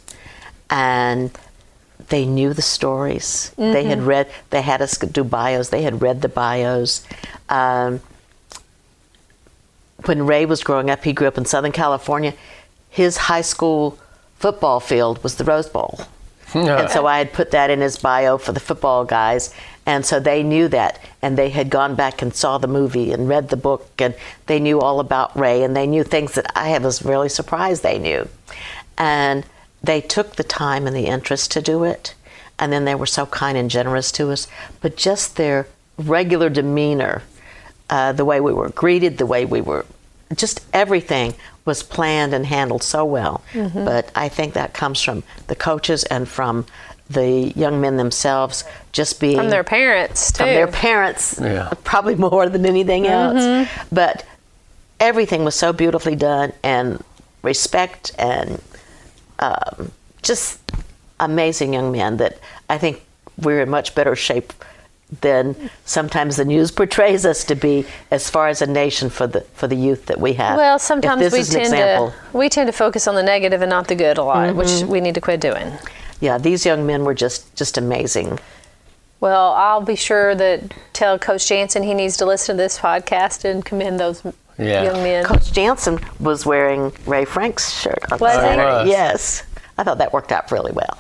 and 0.69 1.31
they 2.11 2.27
knew 2.27 2.53
the 2.53 2.61
stories. 2.61 3.51
They 3.57 3.85
had 3.85 4.01
mm-hmm. 4.01 4.09
read. 4.09 4.31
They 4.51 4.61
had 4.61 4.83
us 4.83 4.99
do 4.99 5.25
bios. 5.25 5.71
They 5.71 5.81
had 5.81 6.03
read 6.03 6.21
the 6.21 6.29
bios. 6.29 7.03
Um, 7.49 8.03
when 10.05 10.27
Ray 10.27 10.45
was 10.45 10.63
growing 10.63 10.91
up, 10.91 11.03
he 11.03 11.15
grew 11.15 11.29
up 11.29 11.39
in 11.39 11.47
Southern 11.47 11.73
California. 11.73 12.35
His 12.91 13.17
high 13.17 13.41
school 13.41 13.99
football 14.39 14.81
field 14.81 15.25
was 15.25 15.37
the 15.37 15.45
Rose 15.45 15.71
Bowl. 15.71 15.99
And 16.55 16.91
so 16.91 17.07
I 17.07 17.19
had 17.19 17.33
put 17.33 17.51
that 17.53 17.71
in 17.71 17.81
his 17.81 17.99
bio 17.99 18.39
for 18.39 18.53
the 18.53 18.61
football 18.61 19.05
guys. 19.05 19.55
And 19.87 20.07
so 20.07 20.21
they 20.21 20.43
knew 20.43 20.69
that. 20.69 21.01
And 21.23 21.37
they 21.37 21.51
had 21.51 21.71
gone 21.71 21.95
back 21.95 22.23
and 22.23 22.35
saw 22.35 22.59
the 22.59 22.69
movie 22.69 23.13
and 23.13 23.29
read 23.29 23.49
the 23.49 23.57
book. 23.57 23.91
And 23.99 24.15
they 24.47 24.61
knew 24.61 24.81
all 24.81 25.01
about 25.01 25.37
Ray. 25.37 25.63
And 25.63 25.77
they 25.77 25.87
knew 25.87 26.05
things 26.05 26.33
that 26.33 26.51
I 26.57 26.77
was 26.79 27.05
really 27.05 27.29
surprised 27.29 27.83
they 27.83 27.99
knew. 27.99 28.29
And 28.99 29.45
they 29.83 30.01
took 30.01 30.37
the 30.37 30.45
time 30.45 30.87
and 30.87 30.95
the 30.95 31.07
interest 31.07 31.51
to 31.53 31.63
do 31.63 31.85
it. 31.85 32.15
And 32.59 32.73
then 32.73 32.85
they 32.85 32.95
were 32.95 33.07
so 33.07 33.27
kind 33.27 33.59
and 33.59 33.71
generous 33.71 34.13
to 34.13 34.31
us. 34.31 34.47
But 34.81 34.97
just 34.97 35.37
their 35.37 35.67
regular 35.99 36.49
demeanor, 36.49 37.23
uh, 37.91 38.13
the 38.13 38.25
way 38.25 38.41
we 38.41 38.53
were 38.53 38.69
greeted, 38.69 39.19
the 39.19 39.27
way 39.27 39.45
we 39.45 39.61
were, 39.61 39.85
just 40.37 40.65
everything 40.73 41.35
was 41.65 41.83
planned 41.83 42.35
and 42.35 42.45
handled 42.47 42.83
so 42.83 43.05
well. 43.05 43.43
But 43.55 44.11
I 44.15 44.29
think 44.29 44.55
that 44.55 44.75
comes 44.75 45.01
from 45.03 45.23
the 45.47 45.55
coaches 45.55 46.05
and 46.05 46.29
from 46.29 46.67
the 47.11 47.53
young 47.57 47.81
men 47.81 47.97
themselves 47.99 48.65
just 48.93 49.21
being 49.21 49.37
From 49.37 49.51
their 49.51 49.65
parents, 49.65 50.33
too. 50.33 50.39
from 50.45 50.47
their 50.49 50.67
parents, 50.67 51.39
Yeah. 51.41 51.71
probably 51.85 52.15
more 52.15 52.49
than 52.49 52.65
anything 52.67 53.07
else. 53.07 53.69
But 53.93 54.25
everything 54.99 55.45
was 55.45 55.55
so 55.55 55.73
beautifully 55.73 56.17
done, 56.17 56.53
and 56.63 57.03
respect 57.43 58.13
and 58.19 58.61
um, 59.41 59.93
just 60.23 60.59
amazing 61.21 61.75
young 61.75 61.93
men 61.93 62.17
that 62.19 62.39
I 62.71 62.79
think 62.79 63.05
we're 63.37 63.61
in 63.63 63.69
much 63.71 63.95
better 63.95 64.15
shape 64.17 64.53
than 65.21 65.71
sometimes 65.85 66.37
the 66.37 66.45
news 66.45 66.71
portrays 66.71 67.27
us 67.27 67.45
to 67.45 67.55
be 67.55 67.85
as 68.11 68.31
far 68.31 68.49
as 68.49 68.63
a 68.63 68.67
nation 68.67 69.11
for 69.11 69.27
the 69.27 69.43
for 69.55 69.67
the 69.67 69.77
youth 69.77 70.07
that 70.07 70.19
we 70.19 70.33
have. 70.35 70.57
Well, 70.57 70.79
sometimes 70.79 71.33
we 71.33 71.43
tend 71.43 71.67
example, 71.67 72.11
to 72.11 72.37
we 72.37 72.49
tend 72.49 72.69
to 72.69 72.73
focus 72.73 73.07
on 73.07 73.15
the 73.15 73.23
negative 73.23 73.61
and 73.63 73.71
not 73.71 73.89
the 73.89 73.95
good 73.95 74.19
a 74.19 74.25
lot, 74.25 74.55
which 74.57 74.69
mm-hmm. 74.69 74.91
we 74.91 75.01
need 75.01 75.15
to 75.15 75.21
quit 75.21 75.41
doing. 75.41 75.73
yeah, 76.21 76.39
these 76.39 76.65
young 76.65 76.87
men 76.87 77.05
were 77.05 77.15
just 77.15 77.55
just 77.55 77.77
amazing. 77.77 78.39
Well, 79.21 79.53
I'll 79.53 79.83
be 79.83 79.95
sure 79.95 80.35
that 80.35 80.75
tell 80.93 81.17
Coach 81.19 81.47
Jansen 81.47 81.85
he 81.85 81.95
needs 81.95 82.17
to 82.17 82.27
listen 82.27 82.57
to 82.57 82.63
this 82.63 82.79
podcast 82.79 83.45
and 83.45 83.65
commend 83.65 84.01
those 84.01 84.23
Yeah. 84.59 84.83
young 84.83 85.03
men. 85.03 85.25
Coach 85.25 85.53
Jansen 85.53 86.01
was 86.19 86.45
wearing 86.45 86.93
Ray 87.07 87.25
Frank's 87.25 87.71
shirt 87.73 88.05
on 88.11 88.19
Was 88.19 88.35
he? 88.35 88.41
Saturday. 88.41 88.91
Yes, 88.91 89.45
I 89.79 89.85
thought 89.85 89.99
that 89.99 90.13
worked 90.13 90.33
out 90.33 90.51
really 90.51 90.73
well. 90.73 90.99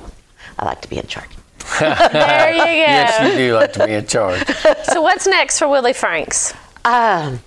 I 0.59 0.67
like 0.67 0.83
to 0.83 0.89
be 0.89 0.99
in 0.99 1.07
charge. 1.07 1.31
there 1.81 2.53
you 2.53 2.59
go. 2.59 2.65
Yes, 2.65 3.33
you 3.33 3.37
do 3.39 3.55
like 3.55 3.73
to 3.75 3.87
be 3.87 3.93
in 3.95 4.07
charge. 4.07 4.45
So 4.85 5.01
what's 5.03 5.27
next 5.27 5.59
for 5.59 5.69
Willie 5.69 5.93
Franks? 5.93 6.55
Um, 6.85 7.41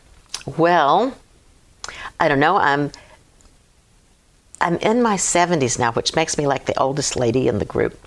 well, 0.58 1.16
I 2.20 2.28
don't 2.28 2.40
know. 2.40 2.58
I'm 2.58 2.92
I'm 4.62 4.78
in 4.78 5.02
my 5.02 5.16
70s 5.16 5.78
now, 5.78 5.92
which 5.92 6.16
makes 6.16 6.38
me 6.38 6.48
like 6.48 6.66
the 6.66 6.78
oldest 6.80 7.16
lady 7.16 7.48
in 7.48 7.60
the 7.60 7.66
group. 7.66 8.00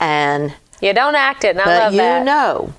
And 0.00 0.54
You 0.80 0.92
don't 0.94 1.14
act 1.16 1.44
it, 1.44 1.50
and 1.50 1.60
I 1.60 1.64
but 1.64 1.92
you 1.92 1.98
that. 1.98 2.24
know 2.24 2.72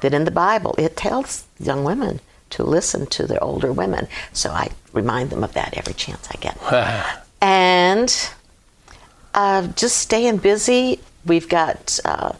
that 0.00 0.14
in 0.14 0.24
the 0.24 0.30
Bible 0.30 0.74
it 0.78 0.96
tells 0.96 1.46
young 1.58 1.84
women 1.84 2.20
to 2.50 2.62
listen 2.64 3.06
to 3.06 3.26
their 3.26 3.42
older 3.42 3.72
women. 3.72 4.08
So 4.32 4.50
I 4.50 4.68
remind 4.92 5.30
them 5.30 5.42
of 5.44 5.52
that 5.54 5.76
every 5.76 5.94
chance 5.94 6.28
I 6.30 6.36
get. 6.36 6.56
and 7.42 8.30
uh, 9.34 9.66
just 9.68 9.96
staying 9.98 10.38
busy. 10.38 11.00
We've 11.24 11.48
got 11.48 11.98
uh, 12.04 12.32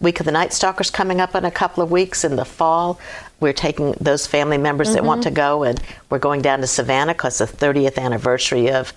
Week 0.00 0.18
of 0.20 0.26
the 0.26 0.32
Night 0.32 0.52
Stalkers 0.52 0.90
coming 0.90 1.20
up 1.20 1.34
in 1.34 1.44
a 1.44 1.50
couple 1.50 1.82
of 1.82 1.90
weeks 1.90 2.24
in 2.24 2.36
the 2.36 2.44
fall. 2.44 2.98
We're 3.40 3.52
taking 3.52 3.92
those 4.00 4.26
family 4.26 4.58
members 4.58 4.94
that 4.94 5.04
want 5.04 5.22
to 5.24 5.30
go, 5.30 5.62
and 5.62 5.80
we're 6.10 6.18
going 6.18 6.42
down 6.42 6.60
to 6.60 6.66
Savannah 6.66 7.14
because 7.14 7.38
the 7.38 7.44
30th 7.44 7.98
anniversary 7.98 8.70
of 8.70 8.92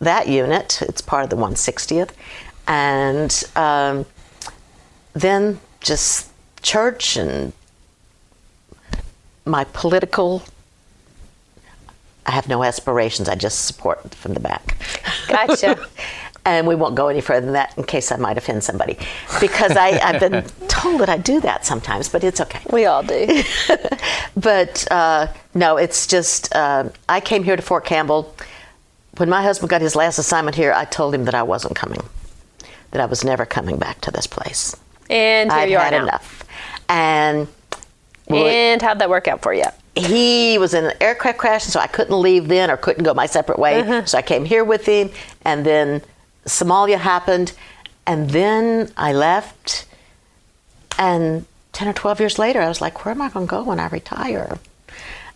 that 0.00 0.28
unit. 0.28 0.82
It's 0.82 1.00
part 1.00 1.24
of 1.24 1.30
the 1.30 1.36
160th, 1.36 2.10
and 2.68 3.44
um, 3.56 4.06
then 5.12 5.60
just 5.80 6.30
church 6.62 7.16
and 7.16 7.52
my 9.44 9.64
political. 9.64 10.42
I 12.26 12.30
have 12.30 12.48
no 12.48 12.64
aspirations. 12.64 13.28
I 13.28 13.34
just 13.34 13.66
support 13.66 14.14
from 14.14 14.34
the 14.34 14.40
back. 14.40 14.76
Gotcha. 15.28 15.78
and 16.44 16.66
we 16.66 16.74
won't 16.74 16.94
go 16.94 17.08
any 17.08 17.20
further 17.20 17.46
than 17.46 17.54
that 17.54 17.76
in 17.78 17.84
case 17.84 18.12
I 18.12 18.16
might 18.16 18.36
offend 18.36 18.62
somebody. 18.64 18.98
Because 19.40 19.76
I, 19.76 19.98
I've 19.98 20.20
been 20.20 20.44
told 20.68 21.00
that 21.00 21.08
I 21.08 21.16
do 21.16 21.40
that 21.40 21.64
sometimes, 21.64 22.08
but 22.08 22.22
it's 22.22 22.40
okay. 22.40 22.60
We 22.70 22.84
all 22.86 23.02
do. 23.02 23.42
but 24.36 24.86
uh, 24.90 25.28
no, 25.54 25.76
it's 25.76 26.06
just 26.06 26.54
uh, 26.54 26.90
I 27.08 27.20
came 27.20 27.44
here 27.44 27.56
to 27.56 27.62
Fort 27.62 27.84
Campbell. 27.84 28.34
When 29.16 29.28
my 29.28 29.42
husband 29.42 29.70
got 29.70 29.80
his 29.80 29.94
last 29.96 30.18
assignment 30.18 30.56
here, 30.56 30.72
I 30.72 30.84
told 30.84 31.14
him 31.14 31.24
that 31.26 31.34
I 31.34 31.42
wasn't 31.42 31.76
coming, 31.76 32.00
that 32.90 33.00
I 33.00 33.06
was 33.06 33.24
never 33.24 33.46
coming 33.46 33.78
back 33.78 34.00
to 34.02 34.10
this 34.10 34.26
place. 34.26 34.76
And 35.08 35.50
here 35.52 35.60
I'd 35.60 35.70
you 35.70 35.76
are 35.78 35.84
had 35.84 35.92
now. 35.92 36.02
enough. 36.02 36.44
And 36.88 37.48
And 38.28 38.82
how'd 38.82 38.98
that 38.98 39.08
work 39.08 39.28
out 39.28 39.42
for 39.42 39.54
you? 39.54 39.64
he 39.96 40.58
was 40.58 40.74
in 40.74 40.84
an 40.86 40.92
aircraft 41.00 41.38
crash, 41.38 41.62
so 41.62 41.78
I 41.78 41.86
couldn't 41.86 42.20
leave 42.20 42.48
then 42.48 42.68
or 42.68 42.76
couldn't 42.76 43.04
go 43.04 43.14
my 43.14 43.26
separate 43.26 43.60
way. 43.60 43.80
Uh-huh. 43.80 44.04
So 44.06 44.18
I 44.18 44.22
came 44.22 44.44
here 44.44 44.64
with 44.64 44.84
him, 44.86 45.08
and 45.44 45.64
then 45.64 46.02
Somalia 46.46 46.98
happened, 46.98 47.52
and 48.06 48.30
then 48.30 48.90
I 48.96 49.12
left. 49.12 49.86
And 50.98 51.46
10 51.72 51.88
or 51.88 51.92
12 51.92 52.20
years 52.20 52.38
later, 52.38 52.60
I 52.60 52.68
was 52.68 52.80
like, 52.80 53.04
where 53.04 53.12
am 53.12 53.22
I 53.22 53.28
going 53.30 53.46
to 53.46 53.50
go 53.50 53.64
when 53.64 53.80
I 53.80 53.88
retire? 53.88 54.58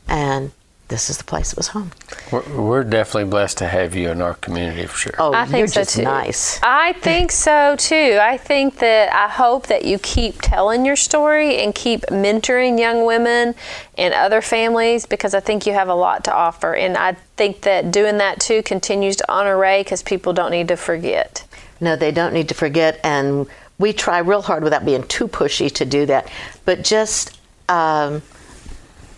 And 0.06 0.52
this 0.88 1.10
is 1.10 1.18
the 1.18 1.24
place 1.24 1.50
that 1.50 1.56
was 1.58 1.68
home. 1.68 1.92
We're, 2.32 2.60
we're 2.60 2.84
definitely 2.84 3.30
blessed 3.30 3.58
to 3.58 3.68
have 3.68 3.94
you 3.94 4.10
in 4.10 4.22
our 4.22 4.34
community 4.34 4.86
for 4.86 4.96
sure. 4.96 5.14
Oh, 5.18 5.34
I 5.34 5.44
think 5.44 5.58
you're 5.58 5.66
so 5.68 5.80
just 5.82 5.96
too. 5.96 6.02
nice. 6.02 6.58
I 6.62 6.94
think 6.94 7.30
so 7.30 7.76
too. 7.76 8.18
I 8.20 8.38
think 8.38 8.78
that 8.78 9.12
I 9.12 9.28
hope 9.28 9.66
that 9.66 9.84
you 9.84 9.98
keep 9.98 10.40
telling 10.40 10.86
your 10.86 10.96
story 10.96 11.58
and 11.58 11.74
keep 11.74 12.02
mentoring 12.06 12.78
young 12.78 13.04
women 13.04 13.54
and 13.98 14.14
other 14.14 14.40
families 14.40 15.04
because 15.04 15.34
I 15.34 15.40
think 15.40 15.66
you 15.66 15.74
have 15.74 15.88
a 15.88 15.94
lot 15.94 16.24
to 16.24 16.34
offer. 16.34 16.74
And 16.74 16.96
I 16.96 17.12
think 17.36 17.62
that 17.62 17.90
doing 17.90 18.18
that 18.18 18.40
too 18.40 18.62
continues 18.62 19.16
to 19.16 19.30
honor 19.30 19.58
Ray 19.58 19.82
because 19.82 20.02
people 20.02 20.32
don't 20.32 20.50
need 20.50 20.68
to 20.68 20.76
forget. 20.76 21.44
No, 21.80 21.96
they 21.96 22.10
don't 22.10 22.32
need 22.32 22.48
to 22.48 22.54
forget, 22.54 22.98
and 23.04 23.46
we 23.78 23.92
try 23.92 24.18
real 24.18 24.42
hard 24.42 24.64
without 24.64 24.84
being 24.84 25.04
too 25.04 25.28
pushy 25.28 25.70
to 25.74 25.84
do 25.84 26.06
that. 26.06 26.28
But 26.64 26.82
just 26.82 27.38
um, 27.68 28.22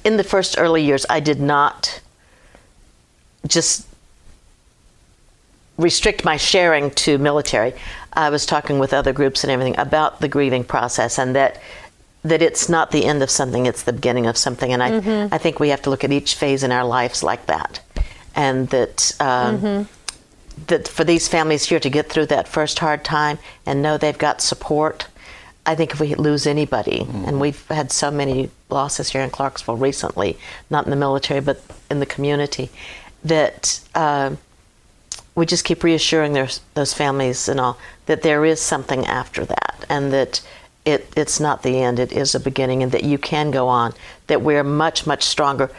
in 0.05 0.17
the 0.17 0.25
first 0.25 0.57
early 0.59 0.83
years, 0.83 1.07
I 1.09 1.21
did 1.21 1.41
not 1.41 2.01
just 3.47 3.87
restrict 5.77 6.25
my 6.25 6.37
sharing 6.37 6.91
to 6.91 7.19
military. 7.19 7.73
I 8.13 8.31
was 8.31 8.45
talking 8.45 8.79
with 8.79 8.93
other 8.93 9.13
groups 9.13 9.45
and 9.45 9.51
everything 9.51 9.79
about 9.79 10.21
the 10.21 10.29
grieving 10.29 10.65
process, 10.65 11.19
and 11.19 11.35
that 11.37 11.61
that 12.23 12.43
it's 12.43 12.69
not 12.69 12.91
the 12.91 13.05
end 13.05 13.23
of 13.23 13.31
something; 13.31 13.67
it's 13.67 13.83
the 13.83 13.93
beginning 13.93 14.27
of 14.27 14.37
something. 14.37 14.73
And 14.73 14.83
I, 14.83 15.35
I 15.35 15.39
think 15.39 15.59
we 15.59 15.71
have 15.71 15.83
to 15.83 15.91
look 15.91 16.05
at 16.05 16.13
each 16.13 16.35
phase 16.35 16.63
in 16.63 16.73
our 16.73 16.85
lives 16.85 17.23
like 17.23 17.47
that, 17.47 17.81
and 18.35 18.69
that. 18.69 19.13
Um, 19.21 19.89
that 20.67 20.87
for 20.87 21.05
these 21.05 21.27
families 21.27 21.65
here 21.65 21.81
to 21.81 21.89
get 21.89 22.11
through 22.11 22.27
that 22.27 22.47
first 22.47 22.79
hard 22.81 23.03
time 23.03 23.39
and 23.65 23.81
know 23.81 23.97
they've 23.97 24.19
got 24.19 24.43
support. 24.43 25.07
I 25.67 25.75
think 25.75 25.93
if 25.93 26.01
we 26.01 26.15
lose 26.15 26.47
anybody, 26.47 27.07
and 27.27 27.41
we've 27.41 27.67
had 27.69 27.93
so 27.93 28.11
many 28.11 28.51
losses 28.71 29.11
here 29.11 29.21
in 29.21 29.31
Clarksville 29.31 29.77
recently, 29.77 30.39
not 30.71 30.85
in 30.85 30.91
the 30.91 30.97
military 30.97 31.41
but 31.41 31.63
in 31.91 32.01
the 32.01 32.07
community, 32.07 32.71
that 33.23 33.81
uh, 33.95 34.35
we 35.35 35.47
just 35.47 35.65
keep 35.65 35.85
reassuring 35.85 36.33
their, 36.33 36.49
those 36.75 36.95
families 36.95 37.49
and 37.49 37.61
all 37.61 37.79
that 38.07 38.23
there 38.23 38.45
is 38.45 38.61
something 38.61 39.05
after 39.07 39.45
that, 39.45 39.85
and 39.89 40.13
that 40.13 40.41
it, 40.85 41.13
it's 41.17 41.39
not 41.39 41.63
the 41.63 41.83
end; 41.83 41.99
it 41.99 42.11
is 42.11 42.35
a 42.35 42.41
beginning, 42.41 42.83
and 42.83 42.93
that 42.93 43.05
you 43.05 43.19
can 43.19 43.51
go 43.51 43.69
on. 43.69 43.93
That 44.29 44.41
we're 44.43 44.65
much 44.65 45.07
much 45.07 45.25
stronger 45.25 45.71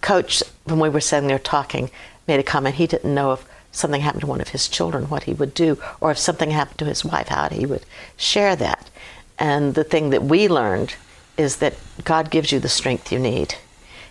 coach, 0.00 0.42
when 0.64 0.78
we 0.78 0.88
were 0.88 1.00
sitting 1.00 1.28
there 1.28 1.38
talking, 1.38 1.90
made 2.26 2.40
a 2.40 2.42
comment. 2.42 2.76
He 2.76 2.86
didn't 2.86 3.14
know 3.14 3.32
if 3.32 3.46
something 3.72 4.00
happened 4.00 4.22
to 4.22 4.26
one 4.26 4.40
of 4.40 4.48
his 4.48 4.68
children, 4.68 5.08
what 5.08 5.24
he 5.24 5.32
would 5.32 5.54
do, 5.54 5.78
or 6.00 6.10
if 6.10 6.18
something 6.18 6.50
happened 6.50 6.78
to 6.78 6.84
his 6.86 7.04
wife, 7.04 7.28
how 7.28 7.48
he 7.48 7.66
would 7.66 7.84
share 8.16 8.56
that. 8.56 8.90
And 9.38 9.74
the 9.74 9.84
thing 9.84 10.10
that 10.10 10.24
we 10.24 10.48
learned 10.48 10.94
is 11.36 11.56
that 11.56 11.74
God 12.04 12.30
gives 12.30 12.52
you 12.52 12.60
the 12.60 12.68
strength 12.68 13.10
you 13.10 13.18
need. 13.18 13.54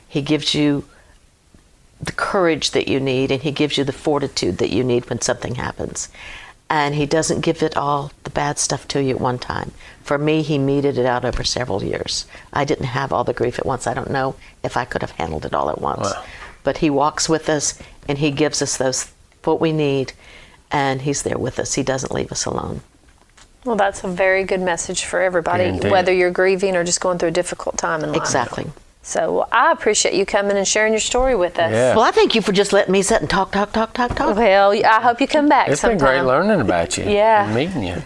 He 0.07 0.21
gives 0.21 0.55
you 0.55 0.85
the 2.01 2.11
courage 2.13 2.71
that 2.71 2.87
you 2.87 2.99
need, 2.99 3.31
and 3.31 3.41
He 3.41 3.51
gives 3.51 3.77
you 3.77 3.83
the 3.83 3.91
fortitude 3.91 4.57
that 4.57 4.71
you 4.71 4.83
need 4.83 5.09
when 5.09 5.21
something 5.21 5.55
happens. 5.55 6.09
And 6.69 6.95
He 6.95 7.05
doesn't 7.05 7.41
give 7.41 7.61
it 7.61 7.75
all 7.75 8.11
the 8.23 8.29
bad 8.29 8.57
stuff 8.57 8.87
to 8.89 9.03
you 9.03 9.15
at 9.15 9.21
one 9.21 9.39
time. 9.39 9.71
For 10.03 10.17
me, 10.17 10.41
He 10.41 10.57
meted 10.57 10.97
it 10.97 11.05
out 11.05 11.25
over 11.25 11.43
several 11.43 11.83
years. 11.83 12.25
I 12.53 12.63
didn't 12.63 12.85
have 12.85 13.11
all 13.11 13.23
the 13.23 13.33
grief 13.33 13.59
at 13.59 13.65
once. 13.65 13.85
I 13.85 13.93
don't 13.93 14.11
know 14.11 14.35
if 14.63 14.77
I 14.77 14.85
could 14.85 15.01
have 15.01 15.11
handled 15.11 15.45
it 15.45 15.53
all 15.53 15.69
at 15.69 15.81
once. 15.81 16.11
Wow. 16.13 16.23
But 16.63 16.77
He 16.77 16.89
walks 16.89 17.27
with 17.27 17.49
us, 17.49 17.77
and 18.07 18.17
He 18.17 18.31
gives 18.31 18.61
us 18.61 18.77
those 18.77 19.11
what 19.43 19.59
we 19.61 19.71
need, 19.71 20.13
and 20.71 21.01
He's 21.01 21.23
there 21.23 21.37
with 21.37 21.59
us. 21.59 21.73
He 21.75 21.83
doesn't 21.83 22.13
leave 22.13 22.31
us 22.31 22.45
alone. 22.45 22.81
Well, 23.65 23.75
that's 23.75 24.03
a 24.03 24.07
very 24.07 24.43
good 24.45 24.61
message 24.61 25.03
for 25.05 25.19
everybody, 25.21 25.65
Indeed. 25.65 25.91
whether 25.91 26.13
you're 26.13 26.31
grieving 26.31 26.75
or 26.75 26.83
just 26.83 27.01
going 27.01 27.17
through 27.17 27.29
a 27.29 27.31
difficult 27.33 27.77
time 27.77 28.03
in 28.03 28.11
life. 28.13 28.21
Exactly. 28.21 28.65
So 29.01 29.33
well, 29.33 29.49
I 29.51 29.71
appreciate 29.71 30.13
you 30.13 30.25
coming 30.25 30.57
and 30.57 30.67
sharing 30.67 30.93
your 30.93 30.99
story 30.99 31.35
with 31.35 31.57
us. 31.59 31.71
Yeah. 31.71 31.95
Well, 31.95 32.03
I 32.03 32.11
thank 32.11 32.35
you 32.35 32.41
for 32.41 32.51
just 32.51 32.73
letting 32.73 32.91
me 32.91 33.01
sit 33.01 33.21
and 33.21 33.29
talk, 33.29 33.51
talk, 33.51 33.71
talk, 33.71 33.93
talk, 33.93 34.15
talk. 34.15 34.35
Well, 34.35 34.71
I 34.71 35.01
hope 35.01 35.19
you 35.21 35.27
come 35.27 35.49
back 35.49 35.67
It's 35.69 35.81
sometime. 35.81 35.97
been 35.97 36.05
great 36.05 36.21
learning 36.21 36.61
about 36.61 36.97
you. 36.97 37.05
Yeah. 37.05 37.45
And 37.45 37.55
meeting 37.55 37.83
you. 37.83 38.03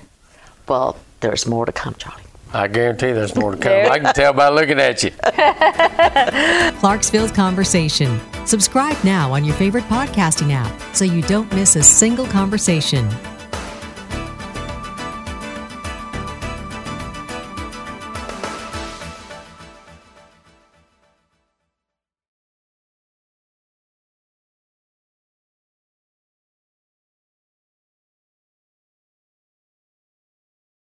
Well, 0.68 0.98
there's 1.20 1.46
more 1.46 1.66
to 1.66 1.72
come, 1.72 1.96
Charlie. 1.96 2.22
I 2.54 2.68
guarantee 2.68 3.12
there's 3.12 3.36
more 3.36 3.52
to 3.52 3.58
come. 3.58 3.92
I 3.92 4.00
can 4.00 4.14
tell 4.14 4.34
by 4.34 4.50
looking 4.50 4.80
at 4.80 5.04
you. 5.04 5.12
Clarksville's 6.80 7.32
Conversation. 7.32 8.20
Subscribe 8.46 9.02
now 9.04 9.32
on 9.34 9.46
your 9.46 9.56
favorite 9.56 9.86
podcasting 9.86 10.52
app 10.52 10.96
so 10.96 11.06
you 11.06 11.22
don't 11.24 11.52
miss 11.54 11.76
a 11.76 11.84
single 11.84 12.26
conversation. 12.26 13.10